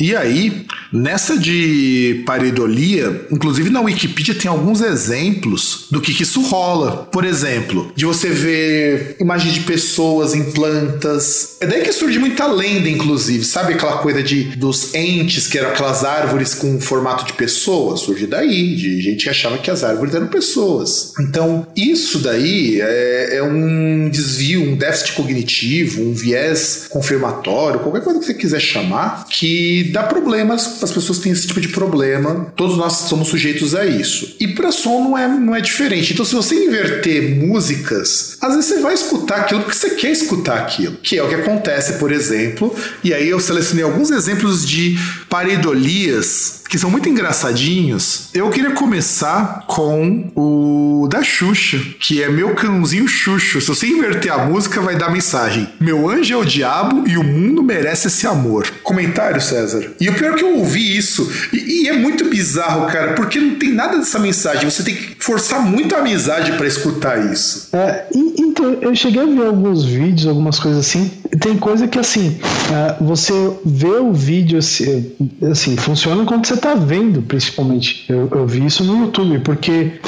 [0.01, 6.41] E aí, nessa de pareidolia, inclusive na Wikipedia tem alguns exemplos do que, que isso
[6.41, 7.09] rola.
[7.13, 11.59] Por exemplo, de você ver imagens de pessoas em plantas.
[11.61, 13.45] É daí que surge muita lenda, inclusive.
[13.45, 17.99] Sabe aquela coisa de dos entes, que eram aquelas árvores com formato de pessoa?
[17.99, 21.13] Surge daí, de gente que achava que as árvores eram pessoas.
[21.21, 28.19] Então, isso daí é, é um desvio, um déficit cognitivo, um viés confirmatório, qualquer coisa
[28.19, 32.77] que você quiser chamar, que dá problemas, as pessoas têm esse tipo de problema, todos
[32.77, 34.37] nós somos sujeitos a isso.
[34.41, 36.13] E para som não é, não é diferente.
[36.13, 40.59] Então, se você inverter músicas, às vezes você vai escutar aquilo porque você quer escutar
[40.59, 42.75] aquilo, que é o que acontece, por exemplo,
[43.05, 44.97] e aí eu selecionei alguns exemplos de
[45.31, 48.29] pareidolias que são muito engraçadinhos.
[48.33, 53.61] Eu queria começar com o da Xuxa, que é meu cãozinho Xuxo.
[53.61, 57.25] Se você inverter a música, vai dar mensagem: Meu anjo é o diabo e o
[57.25, 58.71] mundo merece esse amor.
[58.85, 59.95] Comentário, César.
[60.01, 63.41] E o pior é que eu ouvi isso, e, e é muito bizarro, cara, porque
[63.41, 64.71] não tem nada dessa mensagem.
[64.71, 67.69] Você tem que forçar muito a amizade para escutar isso.
[67.73, 71.11] É, então, eu cheguei a ver alguns vídeos, algumas coisas assim.
[71.41, 72.39] Tem coisa que, assim,
[72.73, 73.33] é, você
[73.65, 75.13] vê o vídeo, assim,
[75.51, 78.05] assim, funciona quando você tá vendo, principalmente.
[78.09, 80.01] Eu, eu vi isso no YouTube, porque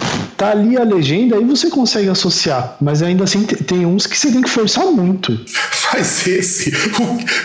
[0.43, 2.77] tá ali a legenda e você consegue associar.
[2.81, 5.39] Mas ainda assim, tem uns que você tem que forçar muito.
[5.71, 6.71] Faz esse.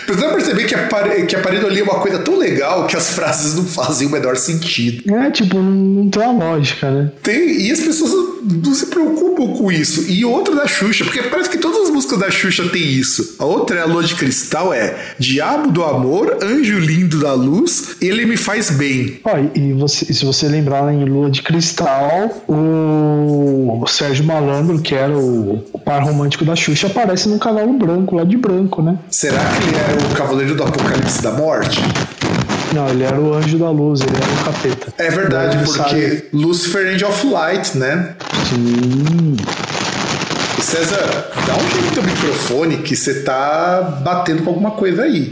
[0.06, 0.88] Precisa perceber que a,
[1.26, 4.10] que a parede ali é uma coisa tão legal que as frases não fazem o
[4.10, 5.14] menor sentido.
[5.14, 7.12] É, tipo, não tem a lógica, né?
[7.22, 8.10] Tem, e as pessoas
[8.42, 10.10] não se preocupam com isso.
[10.10, 13.36] E outra da Xuxa, porque parece que todas as músicas da Xuxa tem isso.
[13.38, 17.96] A outra é a Lua de Cristal, é Diabo do Amor, Anjo Lindo da Luz,
[18.00, 19.20] Ele Me Faz Bem.
[19.24, 22.87] Ó, e você, se você lembrar em Lua de Cristal, o
[23.88, 28.24] Sérgio Malandro, que era o, o par romântico da Xuxa, aparece num cavalo branco, lá
[28.24, 28.98] de branco, né?
[29.10, 31.80] Será que ele era o Cavaleiro do Apocalipse da Morte?
[32.72, 34.92] Não, ele era o anjo da luz, ele era o capeta.
[34.98, 38.14] É verdade, porque Lucifer Angel of Light, né?
[38.48, 39.36] Sim.
[40.60, 45.30] César, dá um jeito no microfone que você tá batendo com alguma coisa aí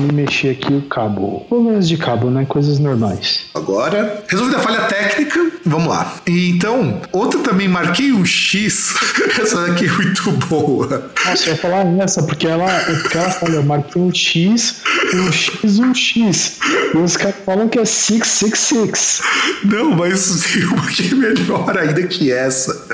[0.00, 1.44] me mexer aqui o cabo.
[1.48, 2.44] Problemas de cabo, né?
[2.48, 3.46] Coisas normais.
[3.54, 6.16] Agora, resolvida a falha técnica, vamos lá.
[6.26, 8.94] E então, outra também, marquei um X.
[9.40, 11.10] essa daqui é muito boa.
[11.24, 12.68] Nossa, eu ia falar essa, porque ela,
[13.02, 14.82] porque ela fala, eu marquei um X,
[15.14, 16.58] um X, um X.
[16.94, 19.22] E os caras falam que é 666.
[19.64, 22.86] Não, mas tem uma que é melhor ainda que essa.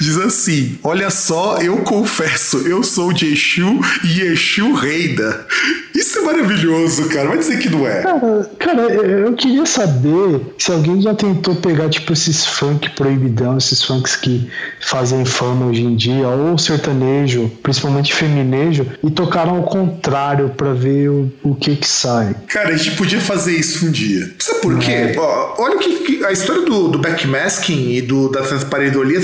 [0.00, 5.46] Diz assim: Olha só, eu confesso, eu sou de Exu e Exu reida.
[5.94, 7.28] Isso é maravilhoso, cara.
[7.28, 8.02] Vai dizer que não é.
[8.02, 13.82] Cara, cara, eu queria saber se alguém já tentou pegar, tipo, esses funk proibidão, esses
[13.82, 14.48] funks que
[14.80, 21.08] fazem fama hoje em dia, ou sertanejo, principalmente feminejo, e tocaram ao contrário para ver
[21.08, 22.34] o, o que que sai.
[22.48, 24.34] Cara, a gente podia fazer isso um dia.
[24.38, 24.90] Sabe por quê?
[24.90, 25.14] É.
[25.16, 29.20] Ó, olha o que, que, a história do, do backmasking e do, da transparedolia é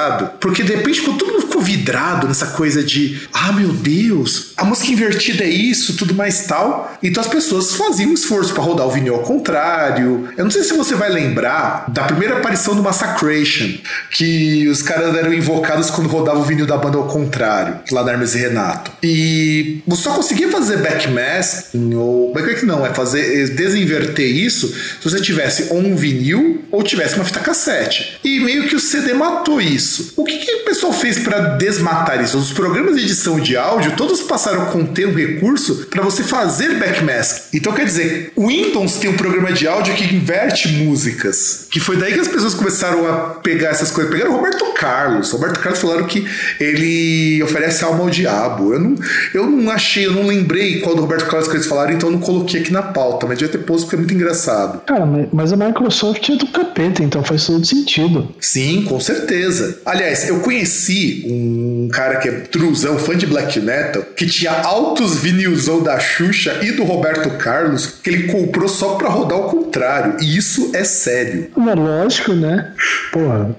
[0.00, 4.52] engraçado, porque de repente, quando todo mundo ficou vidrado nessa coisa de, ah, meu Deus,
[4.56, 6.96] a música invertida é isso, tudo mais tal.
[7.02, 10.28] Então as pessoas faziam um esforço para rodar o vinil ao contrário.
[10.36, 13.74] Eu não sei se você vai lembrar da primeira aparição do Massacration,
[14.10, 18.12] que os caras eram invocados quando rodava o vinil da banda ao contrário, lá na
[18.12, 18.90] Hermes e Renato.
[19.02, 22.32] E você só conseguia fazer backmasking, ou.
[22.32, 22.86] Como é que não?
[22.86, 23.20] É fazer.
[23.20, 28.18] É desinverter isso se você tivesse ou um vinil ou tivesse uma fita cassete.
[28.24, 29.89] E meio que o CD matou isso.
[30.16, 32.38] O que, que o pessoal fez para desmatar isso?
[32.38, 36.78] Os programas de edição de áudio todos passaram a conter um recurso para você fazer
[36.78, 37.48] backmask.
[37.52, 41.66] Então quer dizer, o Windows tem um programa de áudio que inverte músicas.
[41.70, 44.12] Que foi daí que as pessoas começaram a pegar essas coisas.
[44.12, 45.32] Pegaram o Roberto Carlos.
[45.32, 46.26] O Roberto Carlos falaram que
[46.58, 48.72] ele oferece alma ao diabo.
[48.72, 48.94] Eu não,
[49.34, 52.14] eu não achei, eu não lembrei qual do Roberto Carlos que eles falaram, então eu
[52.14, 54.80] não coloquei aqui na pauta, mas devia ter posto porque é muito engraçado.
[54.86, 58.28] Cara, mas a Microsoft é do capeta, então faz todo sentido.
[58.40, 59.79] Sim, com certeza.
[59.84, 65.16] Aliás, eu conheci um cara que é truzão, fã de black metal, que tinha altos
[65.16, 70.16] vinilzão da Xuxa e do Roberto Carlos que ele comprou só pra rodar ao contrário.
[70.20, 71.50] E isso é sério.
[71.56, 72.72] Mas lógico, né?
[73.12, 73.56] Porra.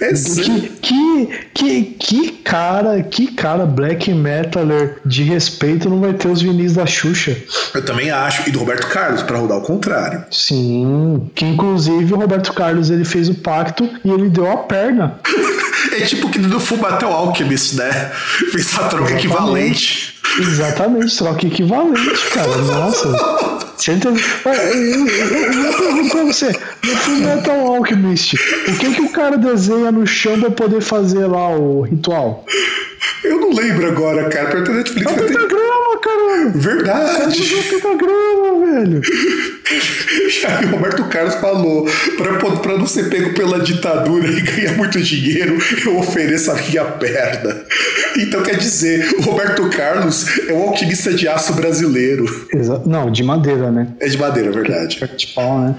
[0.00, 0.70] É sério.
[0.80, 6.74] Que, que, que, cara, que cara black metaler de respeito não vai ter os vinis
[6.74, 7.36] da Xuxa.
[7.74, 8.48] Eu também acho.
[8.48, 10.24] E do Roberto Carlos, para rodar ao contrário.
[10.30, 11.30] Sim.
[11.34, 15.18] Que inclusive o Roberto Carlos ele fez o pacto e ele deu a perna.
[15.96, 18.12] é tipo que no Fullmetal Alchemist, né?
[18.52, 19.26] Fez a troca Exatamente.
[19.26, 20.14] equivalente.
[20.38, 22.56] Exatamente, troca equivalente, cara.
[22.56, 23.56] Nossa.
[23.76, 24.22] Você entendeu?
[24.44, 28.36] Eu, eu, pergunto pra você, no Fullmetal Alchemist,
[28.68, 32.44] o que que o cara desenha no chão pra poder fazer lá o ritual?
[33.24, 34.62] Eu não lembro agora, cara.
[34.62, 35.10] Pra Netflix.
[35.10, 36.58] É o pentagrama, caramba!
[36.58, 37.54] Verdade!
[37.54, 39.00] É o pentagrama, velho!
[40.46, 45.00] Aí o Roberto Carlos falou: pra, pra não ser pego pela ditadura e ganhar muito
[45.00, 47.64] dinheiro, eu ofereço a minha perna.
[48.16, 52.24] Então quer dizer, o Roberto Carlos é o alquimista de aço brasileiro.
[52.52, 53.88] Exa não, de madeira, né?
[54.00, 54.98] É de madeira, é verdade.
[55.02, 55.74] É de pau, né?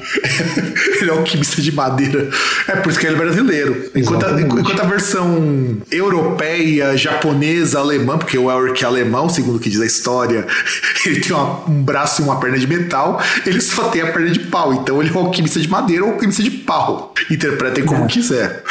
[1.01, 2.29] ele é alquimista de madeira.
[2.67, 3.89] É por isso que ele é brasileiro.
[3.95, 9.59] Enquanto a, enquanto a versão europeia, japonesa, alemã, porque o Elric é alemão, segundo o
[9.59, 10.45] que diz a história,
[11.05, 14.29] ele tem uma, um braço e uma perna de metal, ele só tem a perna
[14.29, 14.73] de pau.
[14.73, 17.13] Então ele é um alquimista de madeira ou alquimista de pau.
[17.29, 18.07] Interpretem como é.
[18.07, 18.63] quiser.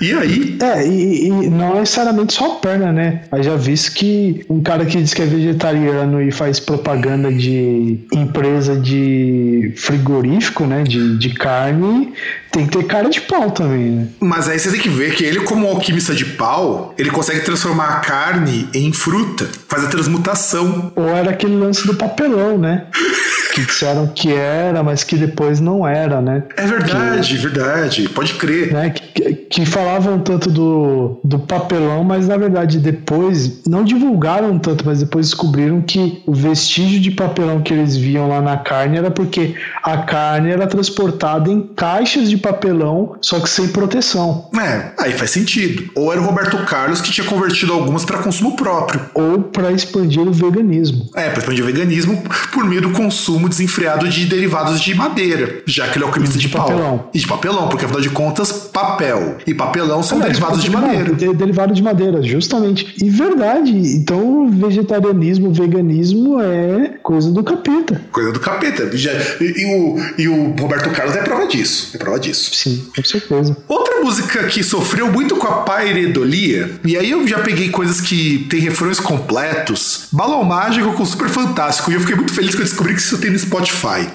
[0.00, 0.58] E aí?
[0.60, 3.22] É, e, e não necessariamente só perna, né?
[3.30, 8.00] Mas já visto que um cara que diz que é vegetariano e faz propaganda de
[8.12, 10.82] empresa de frigorífico, né?
[10.82, 12.12] De, de carne,
[12.50, 14.08] tem que ter cara de pau também, né?
[14.20, 17.88] Mas aí você tem que ver que ele, como alquimista de pau, ele consegue transformar
[17.88, 20.92] a carne em fruta, faz a transmutação.
[20.94, 22.86] Ou era aquele lance do papelão, né?
[23.56, 26.42] que disseram que era, mas que depois não era, né?
[26.58, 28.70] É verdade, que, verdade, pode crer.
[28.70, 28.90] Né?
[28.90, 35.00] Que, que, falavam tanto do, do papelão, mas na verdade depois não divulgaram tanto, mas
[35.00, 39.54] depois descobriram que o vestígio de papelão que eles viam lá na carne era porque
[39.82, 44.50] a carne era transportada em caixas de papelão, só que sem proteção.
[44.54, 45.90] É, aí faz sentido.
[45.94, 49.00] Ou era o Roberto Carlos que tinha convertido algumas para consumo próprio.
[49.14, 51.08] Ou para expandir o veganismo.
[51.14, 55.88] É, para expandir o veganismo por meio do consumo desenfreado de derivados de madeira, já
[55.88, 56.98] que ele é alquimista de, de papelão.
[56.98, 57.10] Pau.
[57.14, 60.76] E de papelão, porque afinal de contas, papel e papelão são é, derivados de, de
[60.76, 61.12] madeira.
[61.12, 62.94] De, derivado de madeira, justamente.
[63.02, 68.00] E verdade, então vegetarianismo, veganismo é coisa do capeta.
[68.10, 68.90] Coisa do capeta.
[68.92, 71.90] E, já, e, e, o, e o Roberto Carlos é prova disso.
[71.94, 72.54] É prova disso.
[72.54, 73.56] Sim, com certeza.
[73.68, 78.46] Outra música que sofreu muito com a pairedolia, e aí eu já peguei coisas que
[78.50, 80.08] tem refrões completos.
[80.12, 81.90] Balão Mágico com Super Fantástico.
[81.90, 84.08] E eu fiquei muito feliz que eu descobri que isso tem Spotify.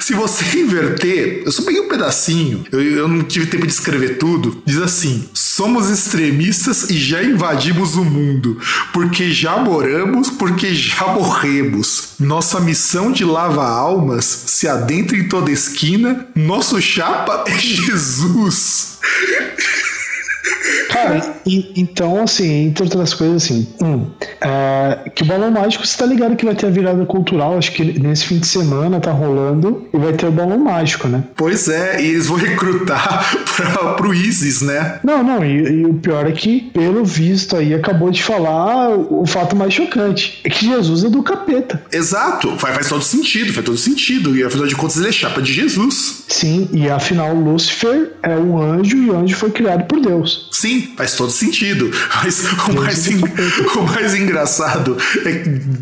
[0.00, 4.18] Se você inverter, eu só peguei um pedacinho, eu, eu não tive tempo de escrever
[4.18, 4.62] tudo.
[4.64, 8.60] Diz assim: somos extremistas e já invadimos o mundo,
[8.92, 12.14] porque já moramos, porque já morremos.
[12.18, 18.98] Nossa missão de lava-almas se adentra em toda esquina, nosso chapa é Jesus.
[20.88, 24.06] Cara, e, então, assim, entre outras coisas, assim, um,
[24.40, 27.72] é, que o Balão Mágico, você tá ligado que vai ter a virada cultural, acho
[27.72, 31.24] que nesse fim de semana tá rolando, e vai ter o Balão Mágico, né?
[31.36, 35.00] Pois é, e eles vão recrutar pra, pro ISIS, né?
[35.04, 39.22] Não, não, e, e, o pior é que, pelo visto aí, acabou de falar o,
[39.22, 41.82] o, fato mais chocante, é que Jesus é do capeta.
[41.92, 45.40] Exato, faz, faz todo sentido, faz todo sentido, e afinal de contas ele é chapa
[45.40, 46.24] de Jesus.
[46.28, 50.37] Sim, e afinal Lúcifer é um anjo, e o anjo foi criado por Deus.
[50.50, 51.90] Sim, faz todo sentido.
[52.22, 53.06] Mas o mais,
[53.76, 55.32] o mais engraçado é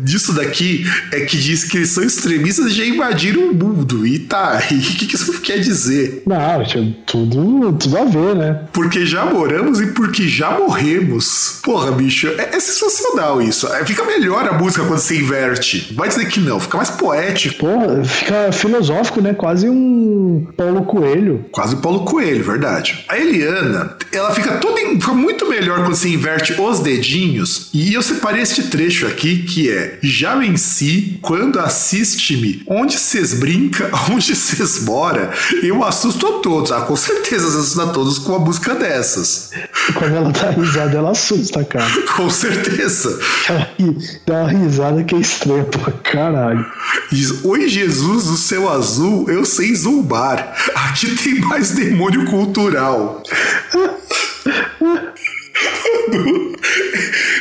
[0.01, 4.05] disso daqui é que diz que eles são extremistas e já invadiram o mundo.
[4.05, 6.23] E tá, e o que, que isso quer dizer?
[6.25, 6.63] Não,
[7.05, 8.61] tudo, tudo a ver, né?
[8.71, 11.59] Porque já moramos e porque já morremos.
[11.63, 13.67] Porra, bicho, é, é sensacional isso.
[13.67, 15.93] É, fica melhor a música quando você inverte.
[15.95, 17.65] Vai dizer que não, fica mais poético.
[17.65, 19.33] Porra, fica filosófico, né?
[19.33, 21.45] Quase um Paulo Coelho.
[21.51, 23.05] Quase Paulo Coelho, verdade.
[23.07, 27.69] A Eliana, ela fica toda em fica muito melhor quando você inverte os dedinhos.
[27.73, 33.89] E eu separei este trecho aqui que é: Já venci quando assiste-me, onde cês brinca,
[34.11, 35.31] onde cês mora,
[35.63, 36.71] eu assusto a todos.
[36.71, 39.51] Ah, com certeza assusta a todos com uma música dessas.
[39.93, 41.89] Quando ela dá risada, ela assusta, cara.
[42.15, 43.19] com certeza.
[44.25, 46.65] Dá uma risada que é estranha pra caralho.
[47.11, 50.53] Diz: Oi, Jesus, do céu azul, eu sei zumbar.
[50.75, 53.23] Aqui tem mais demônio cultural.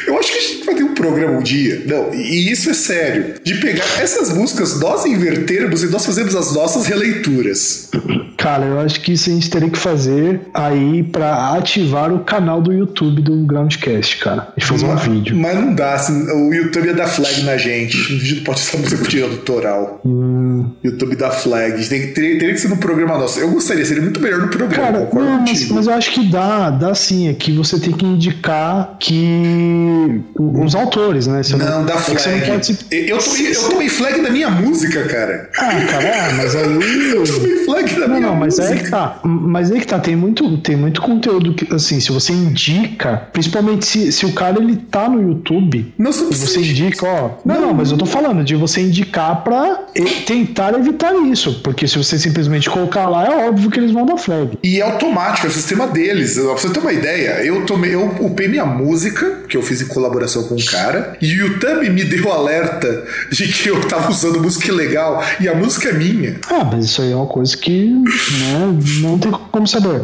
[0.06, 1.82] Eu acho que a gente vai ter um programa um dia.
[1.86, 3.34] Não, e isso é sério.
[3.42, 7.90] De pegar essas músicas, nós invertermos e nós fazemos as nossas releituras.
[8.36, 12.60] Cara, eu acho que isso a gente teria que fazer aí para ativar o canal
[12.60, 14.48] do YouTube do Groundcast, cara.
[14.56, 15.36] A gente fazer um vídeo.
[15.36, 17.96] Mas não dá, assim, o YouTube ia dar flag na gente.
[17.96, 20.00] O vídeo não pode ser música com direito autoral.
[20.04, 20.70] Hum.
[20.84, 21.88] YouTube dá flag.
[21.88, 23.38] Tem, teria, teria que ser no programa nosso.
[23.40, 24.92] Eu gostaria, seria muito melhor no programa.
[24.92, 27.28] Cara, não, mas, mas, eu acho que dá, dá sim.
[27.28, 31.42] É que você tem que indicar que os autores, né?
[31.42, 32.40] Você não, não dá é flag.
[32.40, 32.78] Não pode...
[32.90, 35.48] eu, tomei, eu tomei flag da minha música, cara.
[35.56, 36.66] Ah, cara, é, mas aí.
[37.14, 38.74] eu tomei flag da não, minha não, mas música.
[38.74, 39.20] Aí que tá.
[39.24, 43.86] Mas aí que tá, tem muito, tem muito conteúdo que, assim, se você indica, principalmente
[43.86, 47.30] se, se o cara ele tá no YouTube, não, você, você indica, ó.
[47.44, 49.86] Não, não, não, mas eu tô falando de você indicar pra
[50.26, 51.60] tentar evitar isso.
[51.62, 54.58] Porque se você simplesmente colocar lá, é óbvio que eles vão dar flag.
[54.62, 56.34] E é automático, é o sistema deles.
[56.34, 59.86] Pra você ter uma ideia, eu tomei, eu upei minha música, que eu fiz em
[59.86, 64.40] colaboração com um cara, e o YouTube me deu alerta de que eu tava usando
[64.40, 66.36] música ilegal e a música é minha.
[66.48, 67.92] Ah, mas isso aí é uma coisa que
[68.32, 70.02] né, não tem como saber.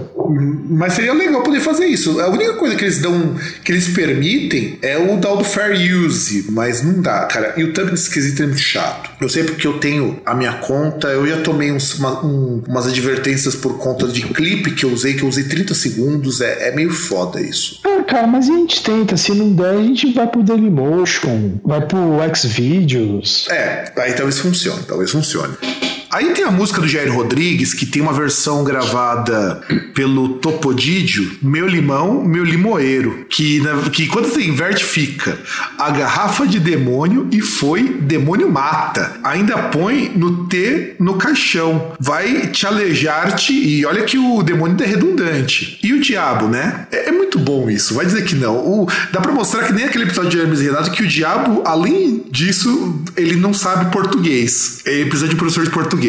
[0.71, 2.21] Mas seria legal poder fazer isso.
[2.21, 6.47] A única coisa que eles dão, que eles permitem é o tal do fair use,
[6.51, 7.55] mas não dá, cara.
[7.57, 9.11] YouTube nesse quesito é muito chato.
[9.21, 12.87] Eu sei porque eu tenho a minha conta, eu já tomei uns, uma, um, umas
[12.87, 16.75] advertências por conta de clipe que eu usei, que eu usei 30 segundos, é, é
[16.75, 17.81] meio foda isso.
[17.85, 21.81] Ah, cara, mas a gente tenta, se não der, a gente vai pro Dailymotion, vai
[21.81, 21.99] pro
[22.35, 23.49] Xvideos.
[23.51, 25.55] É, aí talvez funcione, talvez funcione.
[26.13, 29.63] Aí tem a música do Jair Rodrigues, que tem uma versão gravada
[29.95, 35.39] pelo Topodídio, Meu Limão, Meu Limoeiro, que, que quando você inverte fica
[35.79, 39.13] a garrafa de demônio e foi, demônio mata.
[39.25, 41.93] Ainda põe no T no caixão.
[41.99, 45.79] Vai te alejar-te e olha que o demônio é redundante.
[45.83, 46.87] E o diabo, né?
[46.93, 47.95] É, é muito bom isso.
[47.95, 48.57] Vai dizer que não.
[48.57, 51.63] O, dá pra mostrar que nem aquele episódio de Hermes e Renato que o diabo,
[51.65, 54.81] além disso, ele não sabe português.
[54.85, 56.02] Ele precisa de um professor de português.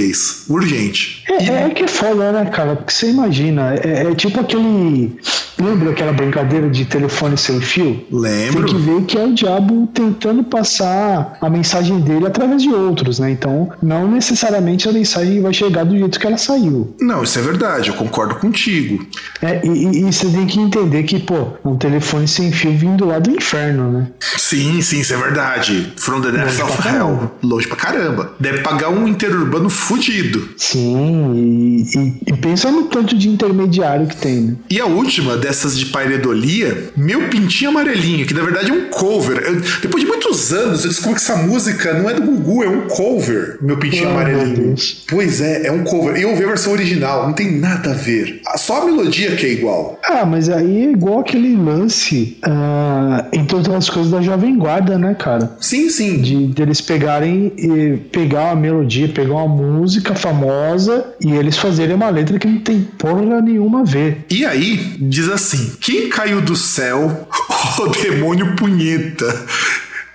[0.49, 1.23] Urgente.
[1.29, 2.75] É, é que é foda, né, cara?
[2.75, 5.17] Porque você imagina, é, é tipo aquele.
[5.59, 8.03] Lembra aquela brincadeira de telefone sem fio?
[8.11, 8.65] Lembro.
[8.65, 13.19] Tem que ver que é o diabo tentando passar a mensagem dele através de outros,
[13.19, 13.31] né?
[13.31, 16.95] Então, não necessariamente a mensagem vai chegar do jeito que ela saiu.
[16.99, 19.05] Não, isso é verdade, eu concordo contigo.
[19.41, 23.19] É, e, e você tem que entender que, pô, um telefone sem fio vindo lá
[23.19, 24.07] do inferno, né?
[24.37, 25.93] Sim, sim, isso é verdade.
[25.97, 27.31] From the Depths of Hell.
[27.43, 28.33] Longe pra caramba.
[28.39, 30.49] Deve pagar um interurbano fudido.
[30.57, 34.55] Sim, e, e, e pensa no tanto de intermediário que tem, né?
[34.69, 39.37] E a última dessas de pairedolia, Meu Pintinho Amarelinho, que na verdade é um cover.
[39.37, 42.69] Eu, depois de muitos anos, eu descobri que essa música não é do Gugu, é
[42.69, 44.75] um cover, Meu Pintinho Oh, Amarelinho.
[45.09, 46.15] Pois é, é um cover.
[46.15, 48.41] Eu ouvi a versão original, não tem nada a ver.
[48.57, 49.99] Só a melodia que é igual.
[50.03, 55.15] Ah, mas aí é igual aquele lance, ah, entre outras coisas, da Jovem Guarda, né,
[55.15, 55.55] cara?
[55.59, 56.21] Sim, sim.
[56.21, 59.72] De deles pegarem e pegar uma melodia, pegar uma música
[60.15, 64.25] famosa e eles fazerem uma letra que não tem porra nenhuma a ver.
[64.29, 67.27] E aí, diz assim: quem caiu do céu?
[67.79, 69.25] O demônio punheta.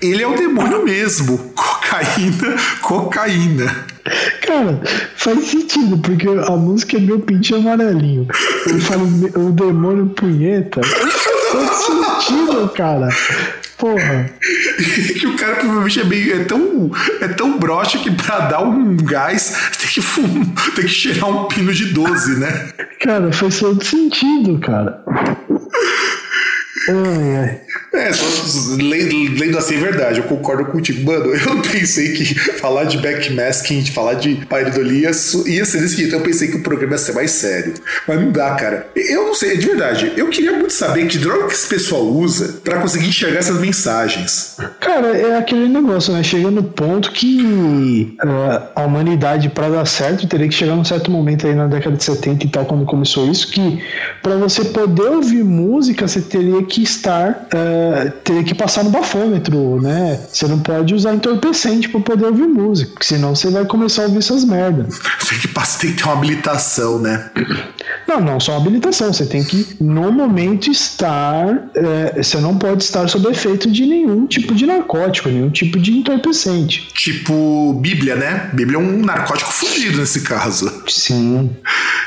[0.00, 1.38] Ele é o demônio mesmo.
[1.56, 3.84] Cocaína, cocaína.
[4.46, 4.80] Cara,
[5.16, 8.28] faz sentido, porque a música é meu pintinho amarelinho.
[8.66, 10.80] Ele fala o demônio punheta.
[10.84, 13.08] Faz sentido, cara.
[13.78, 14.28] Porra.
[15.18, 16.40] que o cara provavelmente é meio.
[16.40, 20.88] É tão, é tão broxa que pra dar um gás tem que, fum, tem que
[20.88, 22.70] cheirar um pino de 12, né?
[23.00, 25.02] Cara, faz todo sentido, cara.
[26.88, 27.60] Ai, ai.
[27.92, 28.26] É, só
[28.76, 31.04] lendo, assim é verdade, eu concordo contigo.
[31.04, 35.12] Mano, eu pensei que falar de backmasking, de falar de pareidolia ia
[35.64, 36.14] ser desse jeito.
[36.14, 37.74] Eu pensei que o programa ia ser mais sério.
[38.06, 38.88] Mas não dá, cara.
[38.94, 40.12] Eu não sei, de verdade.
[40.16, 44.56] Eu queria muito saber que droga que esse pessoal usa pra conseguir enxergar essas mensagens.
[44.80, 46.22] Cara, é aquele negócio, né?
[46.22, 51.10] Chega no ponto que uh, a humanidade, para dar certo, teria que chegar num certo
[51.10, 53.82] momento aí na década de 70 e tal, quando começou isso, que
[54.22, 57.48] para você poder ouvir música, você teria que estar.
[57.52, 60.20] Uh, teria que passar no bafômetro, né?
[60.30, 64.18] Você não pode usar entorpecente para poder ouvir música, senão você vai começar a ouvir
[64.18, 64.98] essas merdas.
[65.28, 67.30] Tem que, tem que ter uma habilitação, né?
[68.06, 69.12] Não, não só habilitação.
[69.12, 71.68] Você tem que, no momento, estar.
[71.74, 75.92] É, você não pode estar sob efeito de nenhum tipo de narcótico, nenhum tipo de
[75.92, 76.88] entorpecente.
[76.94, 78.50] Tipo Bíblia, né?
[78.52, 80.82] Bíblia é um narcótico fudido nesse caso.
[80.88, 81.50] Sim.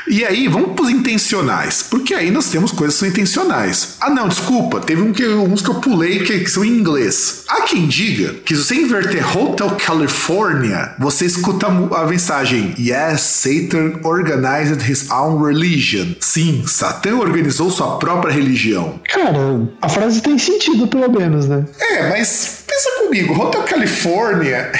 [0.08, 1.82] E aí, vamos pros intencionais.
[1.82, 3.96] Porque aí nós temos coisas que são intencionais.
[4.00, 4.61] Ah, não, desculpa.
[4.80, 7.44] Teve um que, uns que eu pulei que, que são em inglês.
[7.48, 14.00] Há quem diga que se você inverter Hotel California, você escuta a mensagem Yes, Satan
[14.04, 16.14] organized his own religion.
[16.20, 19.00] Sim, Satã organizou sua própria religião.
[19.08, 21.64] Cara, a frase tem sentido, pelo menos, né?
[21.80, 24.72] É, mas pensa comigo, Hotel California,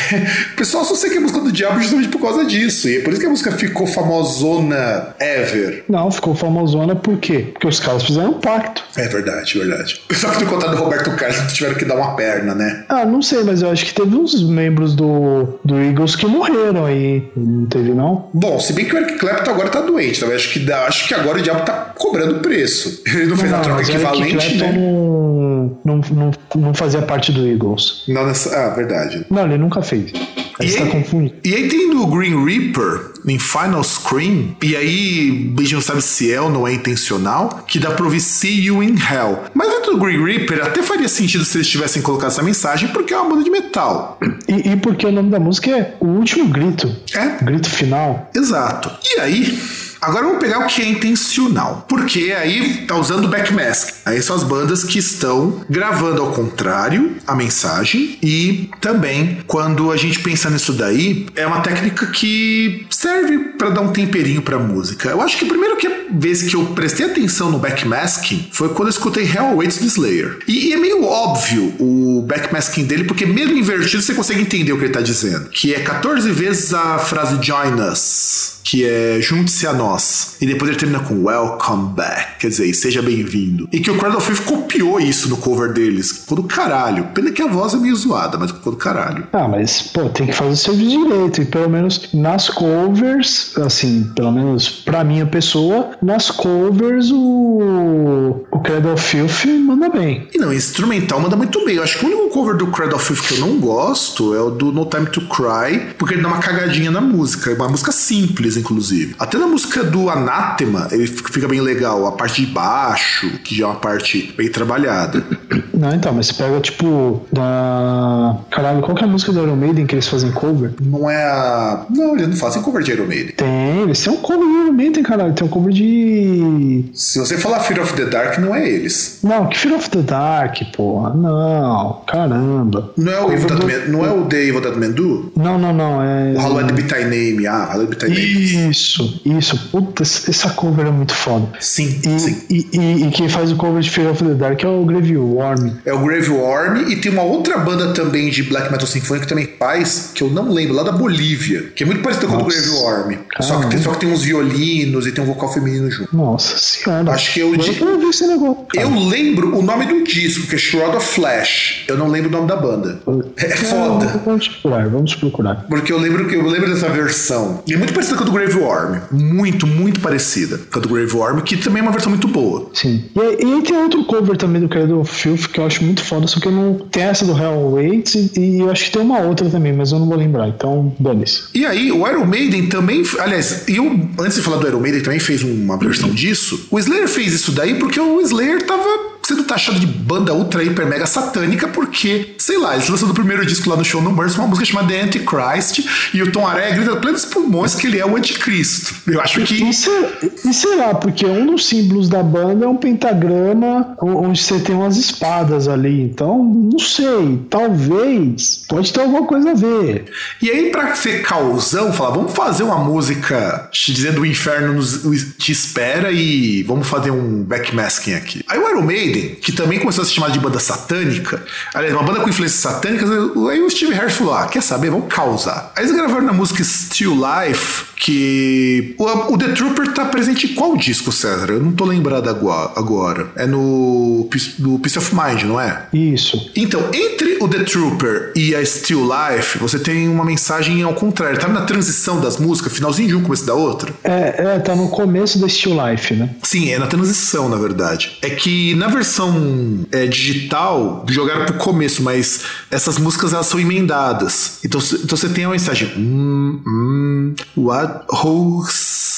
[0.53, 2.89] o pessoal só sei que é música do diabo justamente por causa disso.
[2.89, 5.85] E é por isso que a música ficou famosona ever.
[5.89, 7.51] Não, ficou famosona por quê?
[7.53, 8.83] Porque os caras fizeram um pacto.
[8.97, 10.01] É verdade, verdade.
[10.13, 12.85] Só que no contado do Roberto Carlos tiveram que dar uma perna, né?
[12.89, 16.87] Ah, não sei, mas eu acho que teve uns membros do, do Eagles que morreram
[16.87, 17.31] aí.
[17.37, 18.29] Não teve, não?
[18.33, 20.27] Bom, se bem que o Eric Clapton agora tá doente, tá?
[20.33, 23.03] acho que, dá, acho que agora o diabo tá cobrando preço.
[23.07, 24.73] Ele não fez não, a troca equivalente, né?
[24.73, 27.82] Não, não, não, não fazia parte do Eagles.
[28.09, 28.55] Não nessa.
[28.57, 29.25] Ah, verdade.
[29.31, 30.13] Não, ele nunca fez.
[30.61, 31.35] Aí E tá aí, confundindo.
[31.45, 36.03] e aí tem do Green Reaper em Final Scream, e aí a gente não sabe
[36.03, 39.45] se é ou não é intencional, que dá pra ouvir See You in Hell.
[39.55, 43.15] Mas dentro do Green Reaper até faria sentido se eles tivessem colocado essa mensagem, porque
[43.15, 44.19] é uma banda de metal.
[44.49, 46.95] E, e porque o nome da música é O Último Grito.
[47.15, 48.31] É, Grito final.
[48.35, 48.91] Exato.
[49.17, 49.59] E aí,
[50.03, 51.87] agora vamos pegar o que é intencional.
[51.89, 53.89] Porque aí tá usando backmask.
[54.05, 58.19] Aí são as bandas que estão gravando ao contrário a mensagem.
[58.23, 63.81] E também, quando a gente pensa nisso daí, é uma técnica que serve para dar
[63.81, 65.09] um temperinho pra música.
[65.09, 68.89] Eu acho que a primeira que- vez que eu prestei atenção no backmasking foi quando
[68.89, 70.39] eu escutei Hell Awaits do Slayer.
[70.47, 74.79] E, e é meio óbvio o backmasking dele, porque mesmo invertido você consegue entender o
[74.79, 75.49] que ele tá dizendo.
[75.49, 80.37] Que é 14 vezes a frase Join Us que é junte-se a nós.
[80.41, 83.69] E depois ele termina com Welcome Back, quer dizer, seja bem-vindo.
[83.73, 86.11] E que o Cradle of Filth copiou isso no cover deles.
[86.13, 87.09] Ficou do caralho.
[87.15, 89.27] Pena que a voz é meio zoada, mas ficou do caralho.
[89.33, 91.43] Ah, mas, pô, tem que fazer o serviço direito.
[91.43, 98.61] E pelo menos nas covers, assim, pelo menos pra minha pessoa, nas covers o, o
[98.61, 100.29] Cradle of Filth manda bem.
[100.33, 101.77] E não, instrumental manda muito bem.
[101.77, 104.41] Eu acho que o único cover do Cradle of Filth que eu não gosto é
[104.41, 107.51] o do No Time to Cry, porque ele dá uma cagadinha na música.
[107.51, 109.15] É uma música simples, inclusive.
[109.19, 112.07] Até na música do Anátema, ele fica bem legal.
[112.07, 115.25] A parte de baixo, que já é uma parte bem trabalhada.
[115.75, 118.37] Não, então, mas você pega, tipo, da.
[118.51, 120.73] Caralho, qual que é a música do Iron Maiden que eles fazem cover?
[120.81, 121.87] Não é a.
[121.91, 123.35] Não, eles não fazem cover de Iron Maiden.
[123.35, 123.49] Tem,
[123.85, 125.33] eles têm um cover de Maiden, caralho.
[125.35, 126.85] Tem um cover de.
[126.95, 129.19] Se você falar Fear of the Dark, não é eles.
[129.23, 131.15] Não, que Fear of the Dark, porra.
[131.15, 132.93] Não, caramba.
[132.97, 135.33] Não é o, Evil do- Man- não é o The Evil Man Do?
[135.37, 136.03] Não, não, não.
[136.03, 136.33] É.
[136.35, 137.47] O Hallowed Be Thy Name.
[137.47, 138.71] Ah, Hallowed Be Thy Name.
[138.71, 139.69] Isso, isso.
[139.71, 141.47] Puta, essa cover é muito foda.
[141.61, 142.43] Sim, E, sim.
[142.51, 145.17] e, e, e quem faz o cover de Fear of the Dark é o Grave
[145.17, 145.71] Worm.
[145.85, 149.29] É o Grave Worm e tem uma outra banda também de black metal sinfônico que
[149.29, 152.45] também faz, que eu não lembro, lá da Bolívia, que é muito parecida com o.
[152.45, 153.15] Grave Worm.
[153.41, 156.15] Só que, só que tem uns violinos e tem um vocal feminino junto.
[156.17, 157.13] Nossa senhora.
[157.13, 158.65] Acho que eu di- eu esse negócio.
[158.73, 158.87] cara.
[158.87, 161.85] Eu lembro o nome do disco, que é Shroud of Flash.
[161.89, 163.01] Eu não lembro o nome da banda.
[163.37, 164.21] É foda.
[164.25, 165.67] Vamos procurar, vamos procurar.
[165.69, 167.63] Porque eu lembro que eu lembro dessa versão.
[167.67, 168.99] E é muito parecida com a do Grave Worm.
[169.11, 172.71] Muito, muito parecida com a do Grave Worm, que também é uma versão muito boa.
[172.75, 173.05] Sim.
[173.15, 175.85] E, aí- e aí tem outro cover também do Cradle of Filth que eu acho
[175.85, 176.75] muito foda, só que eu não.
[176.91, 179.93] Tem essa do Hell Waits e, e eu acho que tem uma outra também, mas
[179.93, 180.49] eu não vou lembrar.
[180.49, 181.45] Então, dane-se.
[181.55, 183.03] E aí, o Iron Maiden também.
[183.19, 186.67] Aliás, eu, antes de falar do Iron Maiden, também fez uma versão disso.
[186.71, 190.87] O Slayer fez isso daí porque o Slayer tava sendo taxado de banda ultra, hiper,
[190.87, 194.37] mega satânica, porque, sei lá, eles lançam do primeiro disco lá no Show No Mercy
[194.39, 198.07] uma música chamada The Antichrist, e o Tom Araya grita plenos pulmões que ele é
[198.07, 198.95] o anticristo.
[199.07, 199.55] Eu acho que.
[199.69, 200.95] E, ser- e será?
[200.95, 206.03] Porque um dos símbolos da banda é um pentagrama onde você tem umas espadas ali.
[206.03, 207.41] Então, não sei.
[207.49, 208.65] Talvez.
[208.69, 210.05] Pode ter alguma coisa a ver.
[210.41, 215.03] E aí, pra ser causão, falar, vamos fazer uma música dizendo o inferno nos-
[215.39, 218.43] te espera e vamos fazer um backmasking aqui.
[218.49, 221.45] Aí o Iron Maiden, que também começou a se chamar de banda satânica,
[221.75, 224.91] aliás, uma banda com influências satânicas, aí o Steve Harris falou: ah, quer saber?
[224.91, 225.73] Vamos causar.
[225.77, 230.55] Aí eles gravaram na música Still Life, que o, o The Trooper tá presente em
[230.55, 231.51] qual disco, César?
[231.51, 233.31] Eu não tô lembrado agora.
[233.37, 235.87] É no, Peace- no Peace of Mind, não é?
[235.93, 236.51] Isso.
[236.57, 241.39] Então, entre o The Trooper e a Still Life, você tem uma mensagem ao contrário.
[241.39, 243.95] Tá na transição das músicas, finalzinho de um, começo da outra.
[244.03, 246.31] É, é, tá no começo da Still Life, né?
[246.43, 248.19] Sim, é na transição, na verdade.
[248.21, 254.59] É que na versão é, digital, jogaram pro começo, mas essas músicas elas são emendadas.
[254.65, 255.93] Então, então você tem a mensagem.
[255.97, 258.65] Hum, hum, what who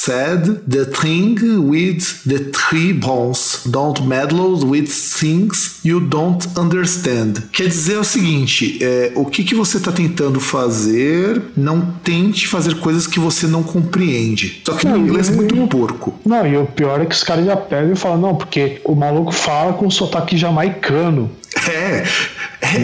[0.05, 1.35] said the thing
[1.69, 7.43] with the three bones don't meddle with things you don't understand.
[7.53, 12.79] Quer dizer o seguinte, é, o que, que você tá tentando fazer, não tente fazer
[12.81, 14.61] coisas que você não compreende.
[14.65, 16.15] Só que no inglês é muito porco.
[16.25, 18.95] Não, e o pior é que os caras já pegam e falam, não, porque o
[18.95, 21.31] maluco fala com sotaque jamaicano.
[21.69, 22.05] É,
[22.61, 22.77] é,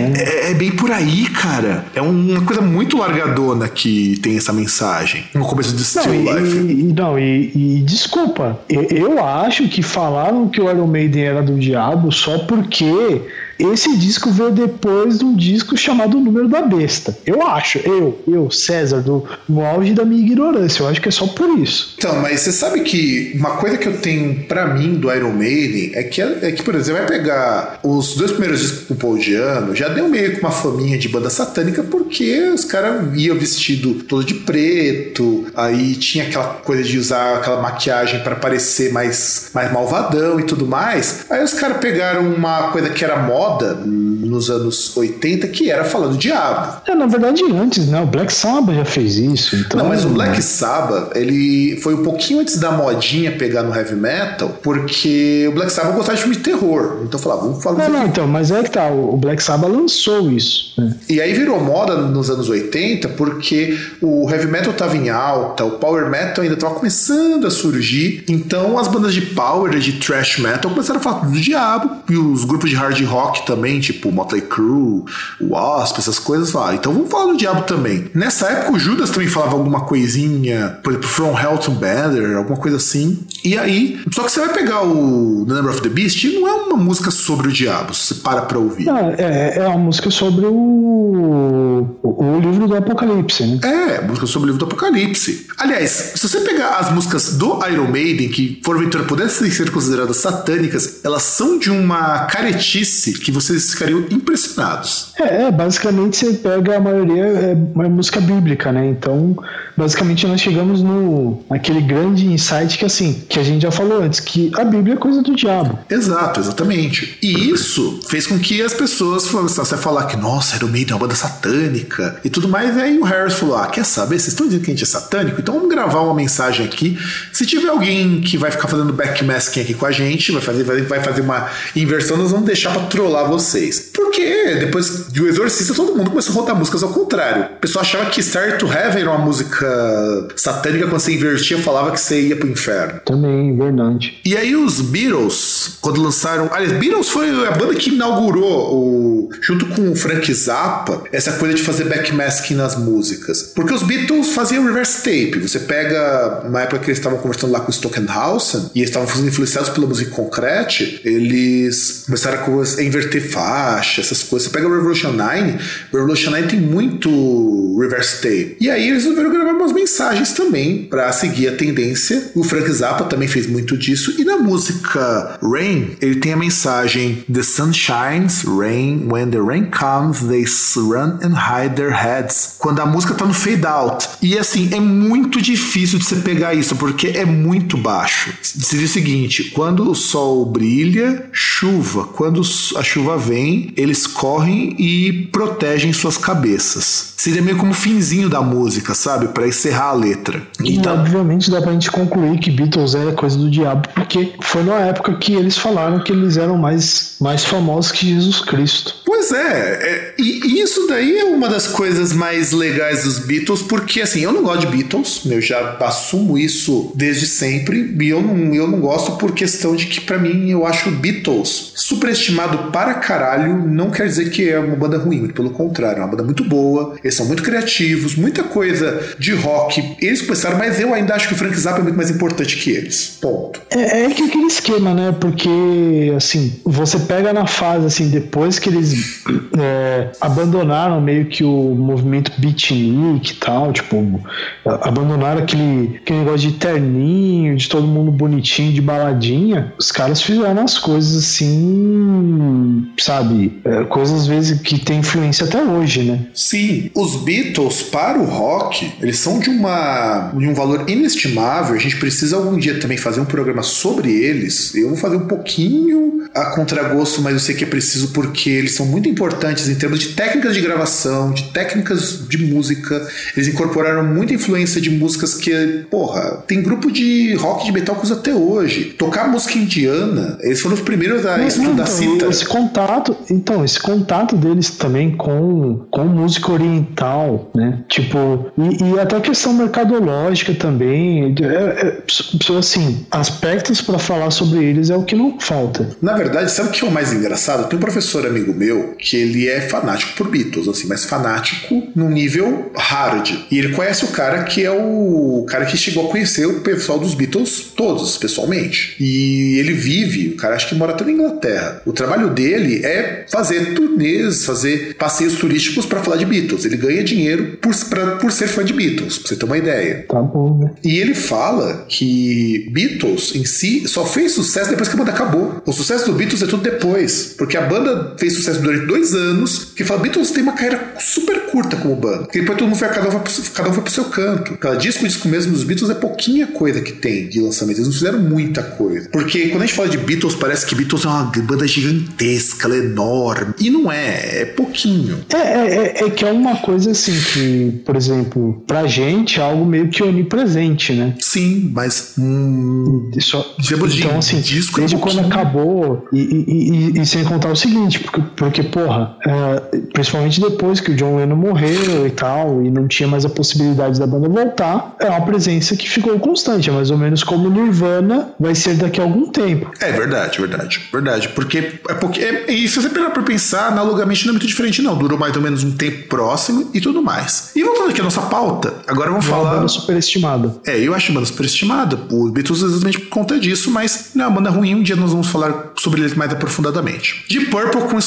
[0.48, 1.84] é- é bem por aí, cara.
[1.94, 6.18] É uma coisa muito largadona que tem essa mensagem no começo de Não, Still e,
[6.40, 6.56] Life.
[6.58, 11.42] e- não, e, e desculpa, eu, eu acho que falaram que o Iron Maiden era
[11.42, 13.22] do diabo só porque
[13.62, 17.16] esse disco veio depois de um disco chamado O Número da Besta.
[17.26, 21.12] Eu acho, eu, eu, César, do, no auge da minha ignorância, eu acho que é
[21.12, 21.94] só por isso.
[21.98, 25.92] Então, mas você sabe que uma coisa que eu tenho pra mim do Iron Maiden
[25.94, 29.18] é que, é que, por exemplo, vai pegar os dois primeiros discos com o Paul
[29.18, 33.94] Diano, já deu meio que uma faminha de banda satânica porque os caras iam vestido
[34.04, 39.72] todo de preto, aí tinha aquela coisa de usar aquela maquiagem pra parecer mais, mais
[39.72, 41.26] malvadão e tudo mais.
[41.30, 45.84] Aí os caras pegaram uma coisa que era moda hum, nos anos 80, que era
[45.84, 46.80] falando diabo.
[46.86, 48.00] É, na verdade, antes, né?
[48.00, 49.56] O Black Sabbath já fez isso.
[49.56, 53.74] Então, Não, mas o Black Sabbath, ele foi um pouquinho antes da modinha pegar no
[53.74, 56.98] heavy metal, porque o Black Sabbath gostava de filme de terror.
[57.04, 58.08] Então falava, vamos falar Não, não, aqui.
[58.10, 60.72] então, mas é que tá, o o Black Sabbath lançou isso.
[60.78, 60.94] né?
[61.08, 65.72] E aí virou moda nos anos 80, porque o heavy metal tava em alta, o
[65.72, 68.24] power metal ainda tava começando a surgir.
[68.28, 72.44] Então as bandas de power, de thrash metal, começaram a falar do diabo, e os
[72.44, 75.04] grupos de hard rock rock também, tipo Motley Crue,
[75.40, 76.74] Wasp, essas coisas lá.
[76.74, 78.10] Então vamos falar do diabo também.
[78.14, 82.58] Nessa época o Judas também falava alguma coisinha, por exemplo, From Hell to Better, alguma
[82.58, 83.18] coisa assim.
[83.44, 86.52] E aí, só que você vai pegar o The Number of the Beast, não é
[86.54, 88.88] uma música sobre o diabo, você para pra ouvir.
[89.18, 93.58] É, é uma música sobre o, o, o livro do Apocalipse, né?
[93.62, 95.46] É, música sobre o livro do Apocalipse.
[95.58, 101.00] Aliás, se você pegar as músicas do Iron Maiden, que porventura pudessem ser consideradas satânicas,
[101.04, 105.12] elas são de uma caretice que vocês ficariam impressionados.
[105.18, 108.86] É, é basicamente você pega a maioria é uma música bíblica, né?
[108.88, 109.36] Então,
[109.76, 114.20] basicamente nós chegamos no aquele grande insight que assim, que a gente já falou antes,
[114.20, 115.78] que a Bíblia é coisa do diabo.
[115.88, 117.18] Exato, exatamente.
[117.22, 120.94] E isso fez com que as pessoas começassem a falar que, nossa, Iron Maiden é
[120.94, 122.76] uma banda satânica e tudo mais.
[122.76, 124.18] E aí o Harris falou: Ah, quer saber?
[124.18, 125.40] Vocês estão dizendo que a gente é satânico?
[125.40, 126.98] Então vamos gravar uma mensagem aqui.
[127.32, 131.02] Se tiver alguém que vai ficar fazendo backmasking aqui com a gente, vai fazer, vai
[131.02, 133.90] fazer uma inversão, nós vamos deixar pra trollar vocês.
[133.92, 137.44] Porque depois de O Exorcista, todo mundo começou a rodar músicas ao contrário.
[137.56, 141.92] O pessoal achava que Star to Heaven era uma música satânica, quando você invertia, falava
[141.92, 143.00] que você ia pro inferno.
[143.04, 144.18] Também, verdade.
[144.24, 146.48] E aí os Beatles, quando lançaram.
[146.52, 151.54] Aliás, Beatles foi a banda que inaugurou, o, junto com o Frank Zappa, essa coisa
[151.54, 153.52] de fazer backmasking nas músicas.
[153.54, 155.38] Porque os Beatles faziam reverse tape.
[155.40, 159.08] Você pega, na época que eles estavam conversando lá com o Stockenhausen, e eles estavam
[159.08, 164.48] sendo influenciados pela música concrete, eles começaram a inverter faixa, essas coisas.
[164.48, 165.58] Você pega o Revolution 9,
[165.92, 168.56] o Revolution 9 tem muito reverse tape.
[168.60, 172.30] E aí eles resolveram gravar umas mensagens também para seguir a tendência.
[172.34, 174.14] O Frank Zappa também fez muito disso.
[174.18, 179.66] E na música Rain, ele tem a mensagem: The sun shines, rain, when the rain
[179.70, 180.44] comes, they
[180.76, 182.56] run and hide their heads.
[182.58, 184.08] Quando a música tá no fade out.
[184.22, 188.32] E assim, é muito difícil de você pegar isso, porque é muito baixo.
[188.42, 191.28] Se diz o seguinte: quando o sol brilha,
[191.60, 192.04] chuva.
[192.04, 192.40] Quando
[192.76, 197.12] a chuva vem, eles correm e protegem suas cabeças.
[197.18, 199.28] Seria meio como o finzinho da música, sabe?
[199.28, 200.42] Para encerrar a letra.
[200.64, 204.62] E Então, obviamente dá pra gente concluir que Beatles era coisa do diabo, porque foi
[204.62, 208.94] na época que eles falaram que eles eram mais, mais famosos que Jesus Cristo.
[209.20, 214.00] Pois é, é, e isso daí é uma das coisas mais legais dos Beatles, porque
[214.00, 218.54] assim, eu não gosto de Beatles, eu já assumo isso desde sempre, e eu não,
[218.54, 223.58] eu não gosto por questão de que, pra mim, eu acho Beatles superestimado para caralho,
[223.68, 226.42] não quer dizer que é uma banda ruim, muito pelo contrário, é uma banda muito
[226.42, 231.28] boa, eles são muito criativos, muita coisa de rock eles começaram, mas eu ainda acho
[231.28, 233.18] que o Frank Zappa é muito mais importante que eles.
[233.20, 233.60] Ponto.
[233.68, 235.14] É, é que aquele esquema, né?
[235.20, 239.09] Porque, assim, você pega na fase, assim, depois que eles
[239.58, 244.20] é, abandonaram meio que o movimento beatnik e tal, tipo,
[244.64, 250.62] abandonaram aquele, aquele negócio de terninho, de todo mundo bonitinho, de baladinha, os caras fizeram
[250.62, 253.60] as coisas assim, sabe?
[253.64, 256.26] É, coisas às vezes que tem influência até hoje, né?
[256.34, 261.74] Sim, os Beatles para o rock, eles são de uma de um valor inestimável.
[261.74, 264.74] A gente precisa algum dia também fazer um programa sobre eles.
[264.74, 268.74] Eu vou fazer um pouquinho a contragosto, mas eu sei que é preciso porque eles
[268.74, 273.06] são muito importantes em termos de técnicas de gravação, de técnicas de música.
[273.36, 278.04] Eles incorporaram muita influência de músicas que, porra, tem grupo de rock de metal que
[278.04, 278.94] usa até hoje.
[278.98, 282.30] Tocar música indiana, eles foram os primeiros a estudar então.
[282.30, 287.82] Esse contato, então, esse contato deles também com, com música oriental, né?
[287.88, 291.34] Tipo, e, e até a questão mercadológica também.
[291.40, 295.88] É, é, assim, aspectos para falar sobre eles é o que não falta.
[296.00, 297.68] Na verdade, sabe o que é o mais engraçado?
[297.68, 302.08] Tem um professor amigo meu que ele é fanático por Beatles, assim, mas fanático num
[302.10, 303.30] nível hard.
[303.50, 306.98] E ele conhece o cara que é o cara que chegou a conhecer o pessoal
[306.98, 308.96] dos Beatles todos, pessoalmente.
[309.00, 311.82] E ele vive, o cara acho que mora até na Inglaterra.
[311.86, 316.64] O trabalho dele é fazer turnês, fazer passeios turísticos para falar de Beatles.
[316.64, 320.04] Ele ganha dinheiro por, pra- por ser fã de Beatles, pra você ter uma ideia.
[320.08, 320.70] Tá bom, né?
[320.84, 325.62] E ele fala que Beatles em si só fez sucesso depois que a banda acabou.
[325.66, 327.34] O sucesso do Beatles é tudo depois.
[327.36, 329.72] Porque a banda fez sucesso durante dois anos.
[329.76, 332.24] Que fala, Beatles tem uma carreira super curta como banda.
[332.24, 334.56] Porque depois todo mundo foi, cada um foi pro, cada um foi pro seu canto.
[334.58, 337.76] Cada disco, disco mesmo dos Beatles é pouquinha coisa que tem de lançamento.
[337.78, 339.08] Eles não fizeram muita coisa.
[339.10, 342.76] Porque quando a gente fala de Beatles, parece que Beatles é uma banda gigantesca, ela
[342.76, 343.54] é enorme.
[343.58, 345.18] E não é, é pouquinho.
[345.32, 349.42] É, é, é- é que é uma coisa assim que, por exemplo, pra gente é
[349.42, 351.14] algo meio que onipresente, né?
[351.20, 352.14] Sim, mas.
[352.18, 357.00] Hum, Só, termos de então, assim, disco, é desde um quando acabou, e, e, e-
[357.00, 361.36] e sem contar o seguinte, porque, porque, porra, é, principalmente depois que o John Lennon
[361.36, 365.76] morreu e tal, e não tinha mais a possibilidade da banda voltar, é uma presença
[365.76, 369.70] que ficou constante, é mais ou menos como Nirvana vai ser daqui a algum tempo.
[369.80, 371.28] É verdade, verdade, verdade.
[371.30, 372.20] Porque é porque.
[372.20, 374.96] É, e se você pegar pra pensar, analogamente não é muito diferente, não.
[374.96, 377.50] Durou mais ou menos um tempo próximo e tudo mais.
[377.54, 379.54] E voltando aqui à nossa pauta, agora vamos É uma falar.
[379.56, 380.54] banda superestimada.
[380.66, 381.98] É, eu acho a banda superestimada.
[382.10, 384.74] Os Beatles exatamente por conta disso, mas não é uma banda ruim.
[384.74, 387.24] Um dia nós vamos falar sobre eles mais aprofundadamente.
[387.28, 387.98] De Purple com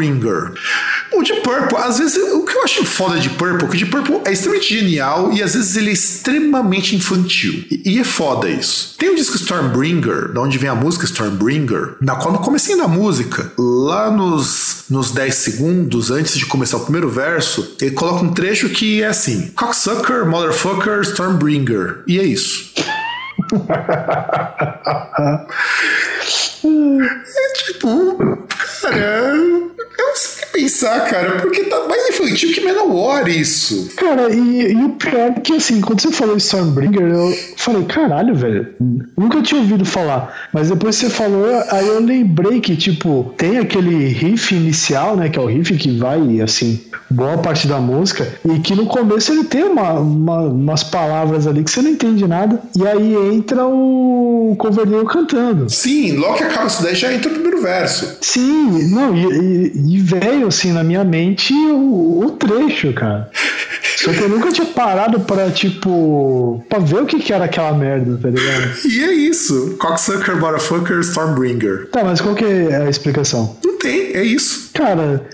[0.00, 0.52] Stormbringer.
[1.12, 3.86] O de Purple, às vezes, o que eu acho foda de Purple, que o de
[3.86, 7.64] Purple é extremamente genial e às vezes ele é extremamente infantil.
[7.70, 8.94] E, e é foda isso.
[8.98, 12.88] Tem o disco Stormbringer, da onde vem a música Stormbringer, na qual no comecinho da
[12.88, 18.32] música, lá nos, nos 10 segundos antes de começar o primeiro verso, ele coloca um
[18.32, 22.02] trecho que é assim: Cocksucker, Motherfucker, Stormbringer.
[22.06, 22.72] E é isso.
[26.62, 28.46] É tipo,
[28.82, 29.74] cara, eu
[30.52, 33.88] pensar, cara, porque tá mais infantil que Menor isso.
[33.96, 38.34] Cara, e, e o pior é que, assim, quando você falou Stormbringer, eu falei, caralho,
[38.34, 38.68] velho,
[39.18, 40.48] nunca tinha ouvido falar.
[40.52, 45.38] Mas depois você falou, aí eu lembrei que, tipo, tem aquele riff inicial, né, que
[45.38, 46.80] é o riff que vai, assim,
[47.10, 51.64] boa parte da música, e que no começo ele tem uma, uma- umas palavras ali
[51.64, 55.68] que você não entende nada, e aí entra o Coverdale cantando.
[55.70, 58.18] Sim, logo que acaba isso daí já entra o primeiro verso.
[58.20, 59.24] Sim, não, e,
[59.74, 59.98] e- e
[60.40, 63.30] veio assim na minha mente o, o trecho, cara.
[63.96, 67.72] Só que eu nunca tinha parado pra, tipo, pra ver o que, que era aquela
[67.72, 68.72] merda, tá ligado?
[68.86, 69.76] E é isso.
[69.78, 71.90] Cocksucker, Motherfucker, Stormbringer.
[71.90, 73.58] Tá, mas qual que é a explicação?
[73.62, 74.69] Não tem, é isso.
[74.72, 75.28] Cara,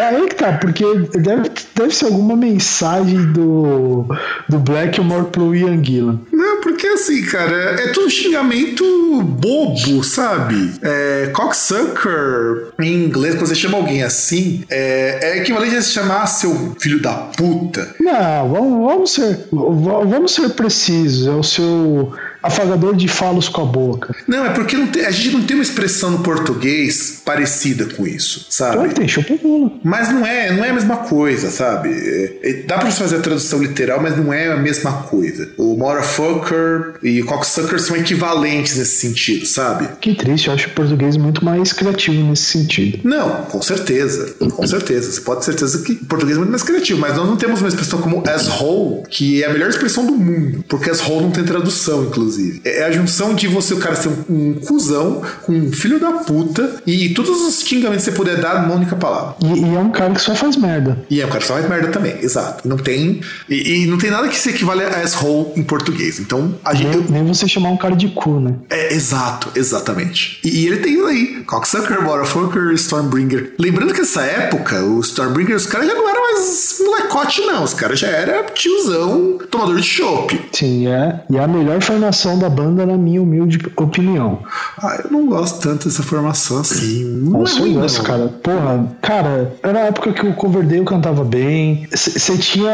[0.00, 4.06] aí que tá, porque deve, deve ser alguma mensagem do,
[4.48, 6.20] do Blackmore pro Ian Gillan.
[6.32, 8.84] Não, porque assim, cara, é tudo xingamento
[9.22, 10.72] bobo, sabe?
[10.82, 16.26] É, cocksucker, em inglês, quando você chama alguém assim, é, é equivalente a se chamar
[16.26, 17.94] seu filho da puta.
[18.00, 21.26] Não, vamos, vamos ser, vamos ser precisos.
[21.26, 22.12] É o seu
[22.42, 24.14] afagador de falos com a boca.
[24.26, 28.06] Não, é porque não tem- a gente não tem uma expressão no português parecida com
[28.06, 28.88] isso, sabe?
[28.88, 29.70] que tem, chupa bula.
[29.84, 31.88] Mas não é, não é a mesma coisa, sabe?
[31.90, 35.50] É- é- dá pra você fazer a tradução literal, mas não é a mesma coisa.
[35.56, 39.88] O motherfucker e o cocksucker são equivalentes nesse sentido, sabe?
[40.00, 43.00] Que triste, eu acho o português muito mais criativo nesse sentido.
[43.04, 44.34] Não, com certeza.
[44.50, 45.10] Com certeza.
[45.12, 47.60] Você pode ter certeza que o português é muito mais criativo, mas nós não temos
[47.60, 50.64] uma expressão como asshole, que é a melhor expressão do mundo.
[50.68, 52.31] Porque asshole não tem tradução, inclusive.
[52.64, 56.12] É a junção de você, o cara, ser um, um cuzão, com um filho da
[56.12, 59.36] puta, e todos os xingamentos que você puder dar numa única palavra.
[59.42, 60.98] E, e é um cara que só faz merda.
[61.10, 62.66] E é, o cara só faz merda também, exato.
[62.66, 63.20] Não tem.
[63.48, 66.18] E, e não tem nada que se equivale a asshole em português.
[66.18, 66.96] Então, a gente.
[66.96, 68.54] Nem, nem você chamar um cara de cu, né?
[68.70, 70.40] É, exato, exatamente.
[70.44, 73.54] E, e ele tem isso aí, Cocksucker, Motherfucker, Stormbringer.
[73.58, 77.64] Lembrando que nessa época, o Stormbringer, os caras já não eram mais molecote, não.
[77.64, 80.40] Os caras já eram tiozão, tomador de chopp.
[80.52, 81.20] Sim, é.
[81.30, 84.42] E é a melhor formação da banda, na minha humilde opinião.
[84.78, 87.04] Ah, eu não gosto tanto dessa formação assim.
[87.04, 88.28] Não Nossa, é ruim, eu gosto, cara.
[88.42, 91.86] Porra, cara, era a época que o Coverdale cantava bem.
[91.92, 92.70] Você tinha.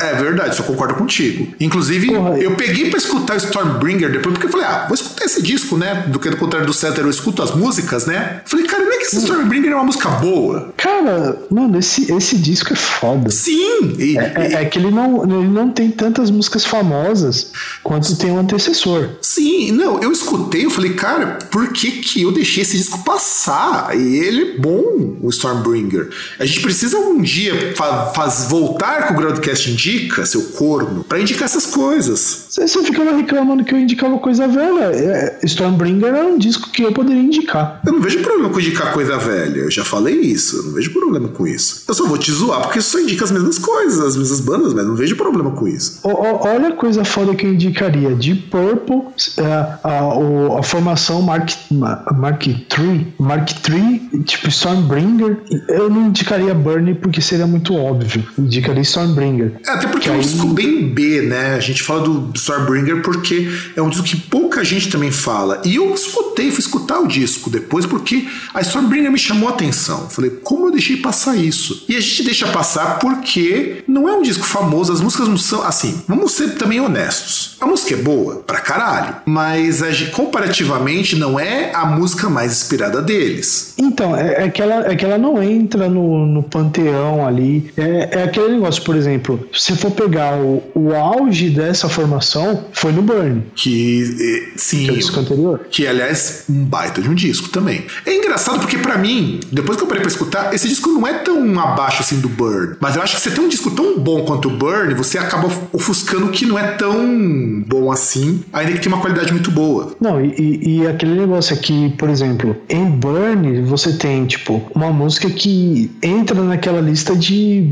[0.00, 1.52] É verdade, só concordo contigo.
[1.60, 5.24] Inclusive, Porra, eu peguei pra escutar o Stormbringer depois, porque eu falei, ah, vou escutar
[5.24, 6.04] esse disco, né?
[6.06, 8.40] Do que do contrário do César, eu escuto as músicas, né?
[8.44, 10.72] Falei, cara, não é que esse Stormbringer é uma música boa?
[11.02, 13.28] Cara, mano, esse, esse disco é foda.
[13.30, 13.96] Sim!
[13.98, 17.50] E, É, é que ele não, ele não tem tantas músicas famosas
[17.82, 19.10] quanto tem o antecessor.
[19.20, 23.98] Sim, não, eu escutei, eu falei, cara, por que que eu deixei esse disco passar?
[23.98, 26.08] E ele é bom, o Stormbringer.
[26.38, 31.20] A gente precisa um dia fa faz, voltar com o Groundcast Indica, seu corno, pra
[31.20, 32.46] indicar essas coisas.
[32.52, 34.84] Você você ficava reclamando que eu indicava coisa velha.
[34.94, 37.80] É, Stormbringer é um disco que eu poderia indicar.
[37.86, 40.92] Eu não vejo problema com indicar coisa velha, eu já falei isso, eu não vejo
[40.92, 41.82] problema com isso.
[41.88, 44.86] Eu só vou te zoar porque só indica as mesmas coisas, as mesmas bandas, mas
[44.86, 46.00] não vejo problema com isso.
[46.02, 48.14] O- o- olha a coisa foda que eu indicaria.
[48.14, 49.02] De Purple,
[49.38, 55.38] é, a, o- a formação Mark, Ma- Mark III, Mark III, tipo Stormbringer.
[55.68, 58.22] Eu não indicaria Burnie porque seria muito óbvio.
[58.38, 59.52] Indicaria Stormbringer.
[59.66, 61.54] É, até porque Que é um aí- disco bem B, né?
[61.54, 65.62] A gente fala do Stormbringer porque é um disco que pouca gente também fala.
[65.64, 70.08] E eu escutei, fui escutar o disco depois porque a Stormbringer me chamou a atenção.
[70.10, 71.84] Falei, como eu deixei passar isso?
[71.88, 75.62] E a gente deixa passar porque não é um disco famoso, as músicas não são.
[75.62, 77.56] Assim, vamos ser também honestos.
[77.60, 79.16] A música é boa, pra caralho.
[79.24, 79.80] Mas
[80.12, 83.74] comparativamente não é a música mais inspirada deles.
[83.78, 87.72] Então, é, é, que ela, é que ela não entra no, no panteão ali.
[87.76, 92.64] É, é aquele negócio, por exemplo, se for pegar o, o auge dessa formação produção
[92.72, 93.44] foi no Burn.
[93.54, 94.84] Que, sim.
[94.84, 95.60] Que é o disco anterior.
[95.70, 97.84] Que, aliás, um baita de um disco também.
[98.06, 101.14] É engraçado porque, para mim, depois que eu parei pra escutar, esse disco não é
[101.14, 102.76] tão abaixo assim do Burn.
[102.80, 105.50] Mas eu acho que você tem um disco tão bom quanto o Burn, você acaba
[105.72, 109.94] ofuscando que não é tão bom assim, ainda que tem uma qualidade muito boa.
[110.00, 115.28] Não, e, e aquele negócio aqui, por exemplo, em Burn, você tem, tipo, uma música
[115.28, 117.66] que entra naquela lista de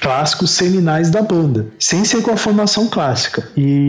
[0.00, 3.48] clássicos seminais da banda, sem ser com a formação clássica.
[3.56, 3.87] E,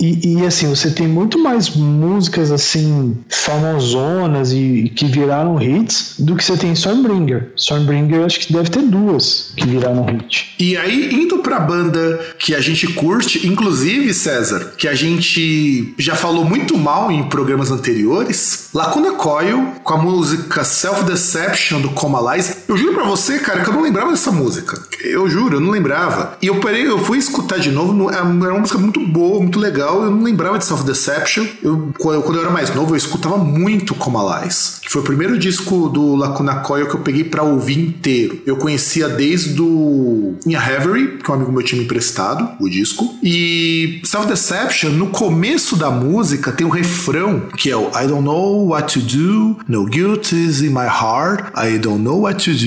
[0.00, 6.36] e, e, assim, você tem muito mais músicas assim, famosonas e que viraram hits do
[6.36, 7.52] que você tem em Stormbringer.
[7.56, 10.54] Stormbringer acho que deve ter duas que viraram hit.
[10.58, 16.14] E aí, indo pra banda que a gente curte, inclusive, César, que a gente já
[16.14, 22.59] falou muito mal em programas anteriores, Lacuna Coil, com a música Self-Deception do Coma Lies.
[22.70, 24.80] Eu juro pra você, cara, que eu não lembrava dessa música.
[25.02, 26.38] Eu juro, eu não lembrava.
[26.40, 30.04] E eu parei, eu fui escutar de novo, era uma música muito boa, muito legal.
[30.04, 31.48] Eu não lembrava de Self-Deception.
[31.64, 35.36] Eu, quando eu era mais novo, eu escutava muito Coma Lies, que foi o primeiro
[35.36, 38.40] disco do Lacuna Coil que eu peguei pra ouvir inteiro.
[38.46, 43.16] Eu conhecia desde o In Reverie, que um amigo meu tinha me emprestado, o disco.
[43.20, 48.68] E Self-Deception, no começo da música, tem um refrão, que é o I don't know
[48.68, 52.59] what to do, no guilt is in my heart, I don't know what to do,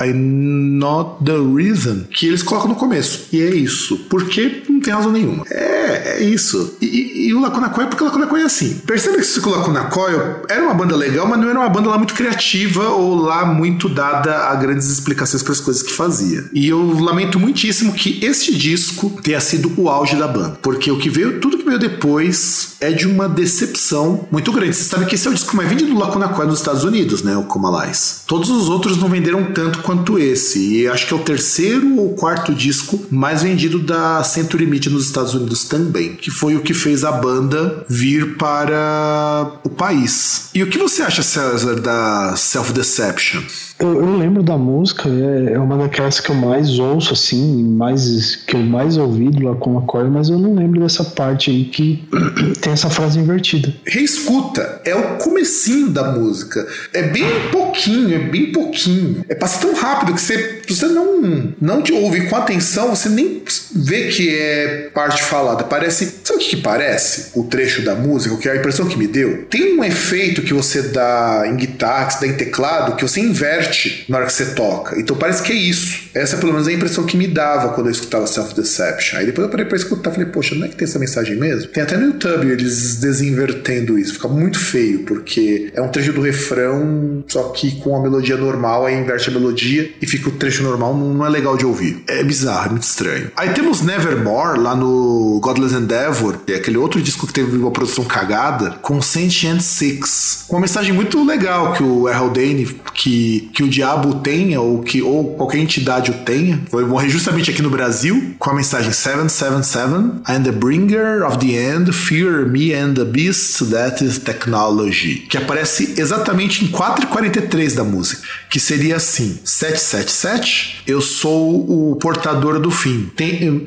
[0.00, 2.04] I'm not the reason.
[2.10, 3.28] Que eles colocam no começo.
[3.32, 3.98] E é isso.
[4.08, 5.44] Porque não tem razão nenhuma.
[5.50, 6.76] É, é isso.
[6.80, 8.80] E, e, e o Lacuna Coil, porque o Lacuna Coil é assim.
[8.86, 11.98] Percebe que o Lacuna Coil era uma banda legal, mas não era uma banda lá
[11.98, 16.44] muito criativa ou lá muito dada a grandes explicações para as coisas que fazia.
[16.52, 20.58] E eu lamento muitíssimo que este disco tenha sido o auge da banda.
[20.62, 24.74] Porque o que veio, tudo que veio depois é de uma decepção muito grande.
[24.74, 27.22] Você sabe que esse é o disco mais vendido do Lacuna Coil nos Estados Unidos,
[27.22, 27.36] né?
[27.36, 28.22] O Coma Lies.
[28.26, 30.58] Todos os outros não venderam tanto quanto esse.
[30.58, 35.06] E acho que é o terceiro ou quarto disco mais vendido da Century Media nos
[35.06, 36.14] Estados Unidos também.
[36.16, 40.50] Que foi o que fez a banda vir para o país.
[40.54, 43.42] E o que você acha, César, da Self Deception?
[43.82, 48.36] Eu, eu, lembro da música, é, é, uma daquelas que eu mais ouço, assim, mais,
[48.36, 52.04] que eu mais ouvi do Lacuna Coil, mas eu não lembro dessa parte aí que
[52.62, 53.74] tem essa frase invertida.
[53.84, 56.64] Reescuta, é o comecinho da música.
[56.92, 59.24] É bem pouquinho, é bem pouquinho.
[59.28, 63.42] É passa tão rápido que você, você não, não te ouve com atenção, você nem
[63.74, 65.64] vê que é parte falada.
[65.64, 66.20] Parece.
[66.22, 67.30] Sabe o que, que parece?
[67.34, 69.44] O trecho da música, o que é a impressão que me deu?
[69.50, 73.20] Tem um efeito que você dá em guitarra, que você dá em teclado, que você
[73.20, 73.71] inverte
[74.08, 74.98] na hora que você toca.
[74.98, 76.10] Então parece que é isso.
[76.14, 79.18] Essa pelo menos é a impressão que me dava quando eu escutava Self-Deception.
[79.18, 81.36] Aí depois eu parei pra escutar e falei, poxa, não é que tem essa mensagem
[81.36, 81.70] mesmo?
[81.70, 84.14] Tem até no YouTube eles desinvertendo isso.
[84.14, 88.86] Fica muito feio, porque é um trecho do refrão, só que com a melodia normal,
[88.86, 92.02] aí inverte a melodia e fica o trecho normal, não é legal de ouvir.
[92.08, 93.30] É bizarro, é muito estranho.
[93.36, 97.70] Aí temos Nevermore, lá no Godless Endeavor, que é aquele outro disco que teve uma
[97.70, 100.44] produção cagada, com Sentient Six.
[100.48, 104.82] Com uma mensagem muito legal que o Errol Dane, que, que o diabo tenha, ou
[104.82, 106.60] que ou qualquer entidade o tenha.
[106.70, 111.54] Foi morrer justamente aqui no Brasil, com a mensagem 777, I'm the bringer of the
[111.54, 115.26] end, fear me and the beast that is technology.
[115.28, 118.22] Que aparece exatamente em 4,43 da música.
[118.50, 123.10] Que seria assim: 777, eu sou o portador do fim.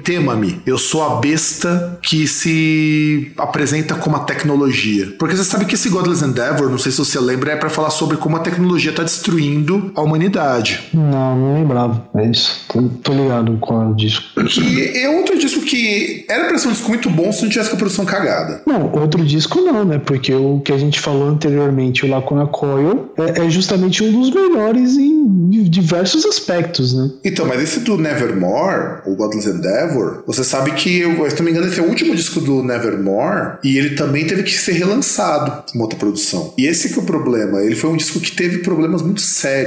[0.04, 5.16] Tema-me, eu sou a besta que se apresenta como a tecnologia.
[5.18, 7.90] Porque você sabe que esse Godless Endeavor, não sei se você lembra, é para falar
[7.90, 10.82] sobre como a tecnologia está destruindo a humanidade.
[10.94, 12.08] Não, não lembrava.
[12.16, 12.66] É isso.
[12.68, 14.44] Tô, tô ligado com o disco.
[14.46, 17.70] Que é outro disco que era pra ser um disco muito bom se não tivesse
[17.70, 18.62] com a produção cagada.
[18.66, 20.00] Não, outro disco não, né?
[20.00, 24.32] Porque o que a gente falou anteriormente, o Lacuna Coil, é, é justamente um dos
[24.32, 25.26] melhores em
[25.70, 27.12] diversos aspectos, né?
[27.24, 31.52] Então, mas esse do Nevermore, o Godless Endeavor, você sabe que, eu, se não me
[31.52, 35.64] engano, esse é o último disco do Nevermore e ele também teve que ser relançado
[35.72, 36.54] com outra produção.
[36.58, 37.62] E esse que é o problema.
[37.62, 39.65] Ele foi um disco que teve problemas muito sérios.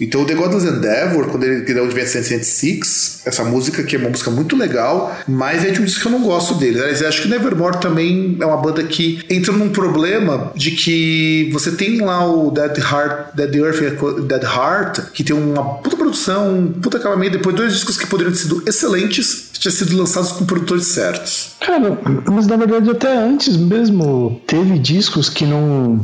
[0.00, 4.10] Então, o The Godless Endeavor, quando ele deu de 106, essa música que é uma
[4.10, 6.80] música muito legal, mas é de um disco que eu não gosto dele.
[6.80, 11.50] Aliás, eu acho que Nevermore também é uma banda que entra num problema de que
[11.52, 16.58] você tem lá o Dead Heart, Dead Earth Dead Heart, que tem uma puta produção,
[16.58, 20.44] um puta acabamento, depois dois discos que poderiam ter sido excelentes, tinham sido lançados com
[20.44, 21.56] produtores certos.
[21.60, 21.98] Cara,
[22.30, 26.00] mas na verdade até antes mesmo teve discos que não,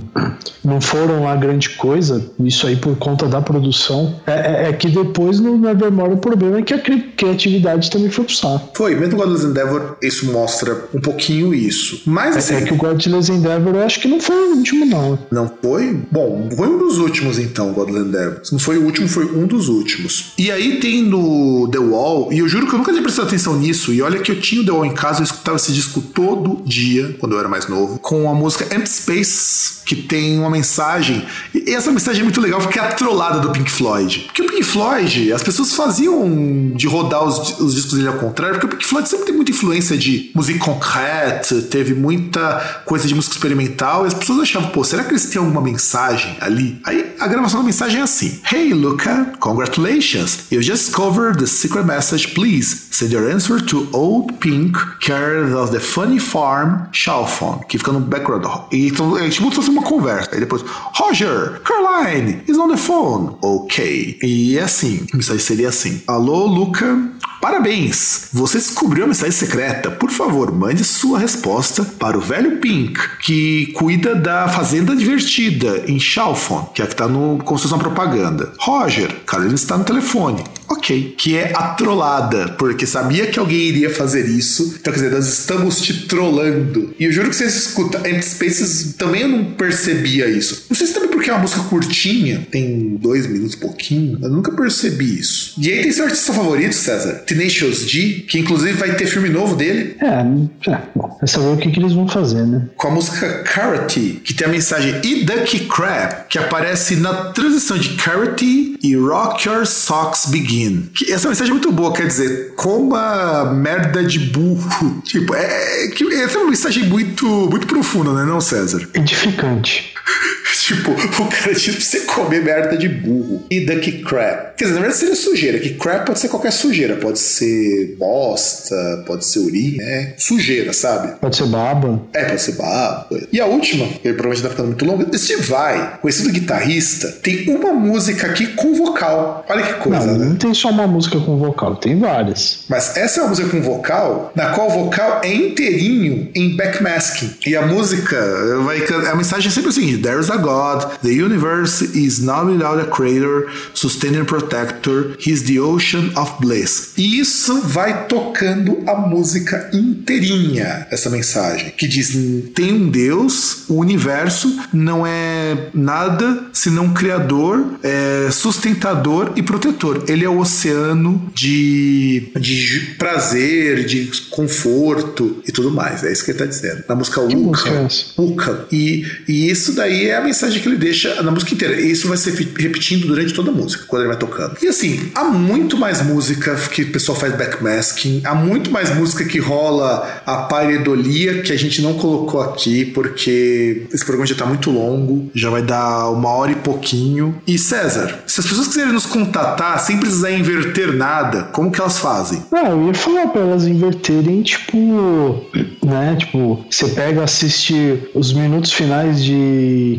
[0.64, 4.88] não foram lá grande coisa, isso aí por conta da produção, é, é, é que
[4.88, 8.70] depois no Nevermore o problema é que a criatividade também foi pro saco.
[8.76, 12.02] Foi, mesmo no Godless Endeavor, isso mostra um pouquinho isso.
[12.06, 14.86] Mas assim, É, é que o Godless Endeavor eu acho que não foi o último,
[14.86, 15.18] não.
[15.30, 15.92] Não foi?
[16.10, 18.40] Bom, foi um dos últimos então, Godland Endeavor.
[18.44, 20.32] Se não foi o último, foi um dos últimos.
[20.38, 23.56] E aí tem no The Wall, e eu juro que eu nunca tinha prestado atenção
[23.58, 26.00] nisso, e olha que eu tinha o The Wall em casa, eu escutava esse disco
[26.00, 30.50] todo dia, quando eu era mais novo, com a música Empty Space, que tem uma
[30.50, 31.24] mensagem,
[31.54, 32.92] e essa mensagem é muito legal porque é a
[33.22, 34.24] trollada do Pink Floyd.
[34.26, 38.54] Porque o Pink Floyd, as pessoas faziam de rodar os, os discos dele ao contrário,
[38.58, 43.14] porque o Pink Floyd sempre tem muita influência de música concreta, teve muita coisa de
[43.14, 46.80] música experimental, e as pessoas achavam, pô, será que eles têm alguma mensagem ali?
[46.84, 50.46] Aí a gravação da mensagem é assim: Hey Luca, congratulations!
[50.50, 52.34] You just covered the secret message.
[52.34, 57.92] Please send your answer to Old Pink, care of the Funny Farm, Chalfon, que fica
[57.92, 58.44] no background.
[58.72, 60.30] E então é tipo se fosse uma conversa.
[60.32, 60.62] Aí depois,
[60.94, 63.11] Roger, Caroline is on the phone.
[63.40, 64.18] Ok.
[64.22, 68.28] E é assim, a mensagem seria assim: Alô, Luca, Parabéns!
[68.32, 69.90] Você descobriu a mensagem secreta.
[69.90, 75.98] Por favor, mande sua resposta para o velho Pink, que cuida da Fazenda Divertida em
[75.98, 78.52] Chalfon, que é a que está no, uma propaganda.
[78.60, 80.44] Roger, Carolina está no telefone.
[80.68, 81.14] Ok.
[81.16, 84.76] Que é a trollada, porque sabia que alguém iria fazer isso.
[84.80, 86.94] Então, quer dizer, nós estamos te trollando.
[86.98, 90.66] E eu juro que vocês escutam Empty Spaces, também eu não percebia isso.
[90.68, 94.18] Não sei se também porque é uma música curtinha, tem dois minutos, pouquinho.
[94.22, 95.54] Eu nunca percebi isso.
[95.58, 97.22] E aí tem seu artista favorito, César?
[97.26, 99.96] Tenacious D, que inclusive vai ter filme novo dele.
[100.00, 102.68] É, é bom, é saber o que, que eles vão fazer, né?
[102.76, 107.78] Com a música Carrot, que tem a mensagem E Ducky Crab, que aparece na transição
[107.78, 108.44] de Carrot
[108.82, 110.51] e Rock Your Socks Begin.
[110.94, 115.02] Que essa mensagem é muito boa, quer dizer, coma merda de burro.
[115.04, 118.88] Tipo, é, é, que- essa é uma mensagem muito, muito profunda, né, não, César?
[118.94, 119.91] Edificante.
[120.62, 123.44] tipo, o cara diz pra você comer merda de burro.
[123.50, 124.56] E ducky crap.
[124.56, 126.96] Quer dizer, na verdade seria sujeira, que crap pode ser qualquer sujeira.
[126.96, 130.14] Pode ser bosta, pode ser urina, né?
[130.16, 131.18] Sujeira, sabe?
[131.20, 132.02] Pode ser baba.
[132.12, 133.08] É, pode ser baba.
[133.32, 137.72] E a última, que provavelmente tá ficando muito longa, Steve Vai, conhecido guitarrista, tem uma
[137.72, 139.44] música aqui com vocal.
[139.48, 140.26] Olha que coisa, Não, né?
[140.26, 142.60] não tem só uma música com vocal, tem várias.
[142.68, 147.30] Mas essa é uma música com vocal, na qual o vocal é inteirinho em backmasking.
[147.46, 148.16] E a música
[148.64, 148.82] vai.
[149.10, 152.80] A mensagem é sempre o seguinte: There is a God, the universe is not without
[152.80, 156.92] a creator, sustaining protector, he's the ocean of bliss.
[156.96, 162.16] E isso vai tocando a música inteirinha, essa mensagem, que diz:
[162.54, 170.04] tem um Deus, o universo não é nada senão criador, é sustentador e protetor.
[170.08, 176.04] Ele é o oceano de, de prazer, de conforto e tudo mais.
[176.04, 176.84] É isso que ele está dizendo.
[176.88, 177.68] Na música é Uka.
[177.68, 178.04] essa?
[178.20, 178.66] Uka.
[178.70, 181.80] E, e isso daí é a mensagem que ele deixa na música inteira.
[181.80, 184.56] E isso vai ser repetindo durante toda a música, quando ele vai tocando.
[184.62, 189.24] E assim, há muito mais música que o pessoal faz backmasking, há muito mais música
[189.24, 194.46] que rola a pareidolia que a gente não colocou aqui, porque esse programa já tá
[194.46, 197.40] muito longo, já vai dar uma hora e pouquinho.
[197.46, 201.98] E César, se as pessoas quiserem nos contatar sem precisar inverter nada, como que elas
[201.98, 202.42] fazem?
[202.50, 205.46] Não, eu ia falar pra elas inverterem, tipo,
[205.84, 206.16] né?
[206.18, 209.32] Tipo, você pega, assiste os minutos finais de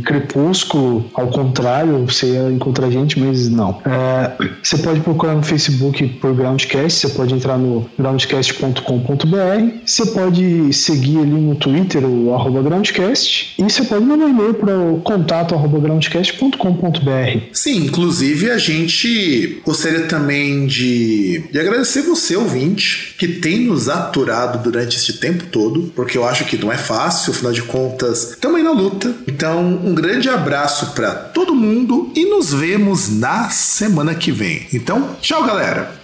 [0.06, 3.82] Crepúsculo, ao contrário, você ia encontrar gente, mas não.
[3.86, 10.74] É, você pode procurar no Facebook por Groundcast, você pode entrar no groundcast.com.br, você pode
[10.74, 15.02] seguir ali no Twitter, o arroba Groundcast, e você pode mandar um e-mail para o
[15.02, 17.40] contato arroba groundcast.com.br.
[17.52, 24.64] Sim, inclusive a gente gostaria também de, de agradecer você, ouvinte, que tem nos aturado
[24.64, 28.64] durante este tempo todo, porque eu acho que não é fácil, afinal de contas, aí
[28.64, 29.14] na luta.
[29.28, 34.68] Então, um grande abraço para todo mundo e nos vemos na semana que vem.
[34.74, 36.03] Então, tchau, galera!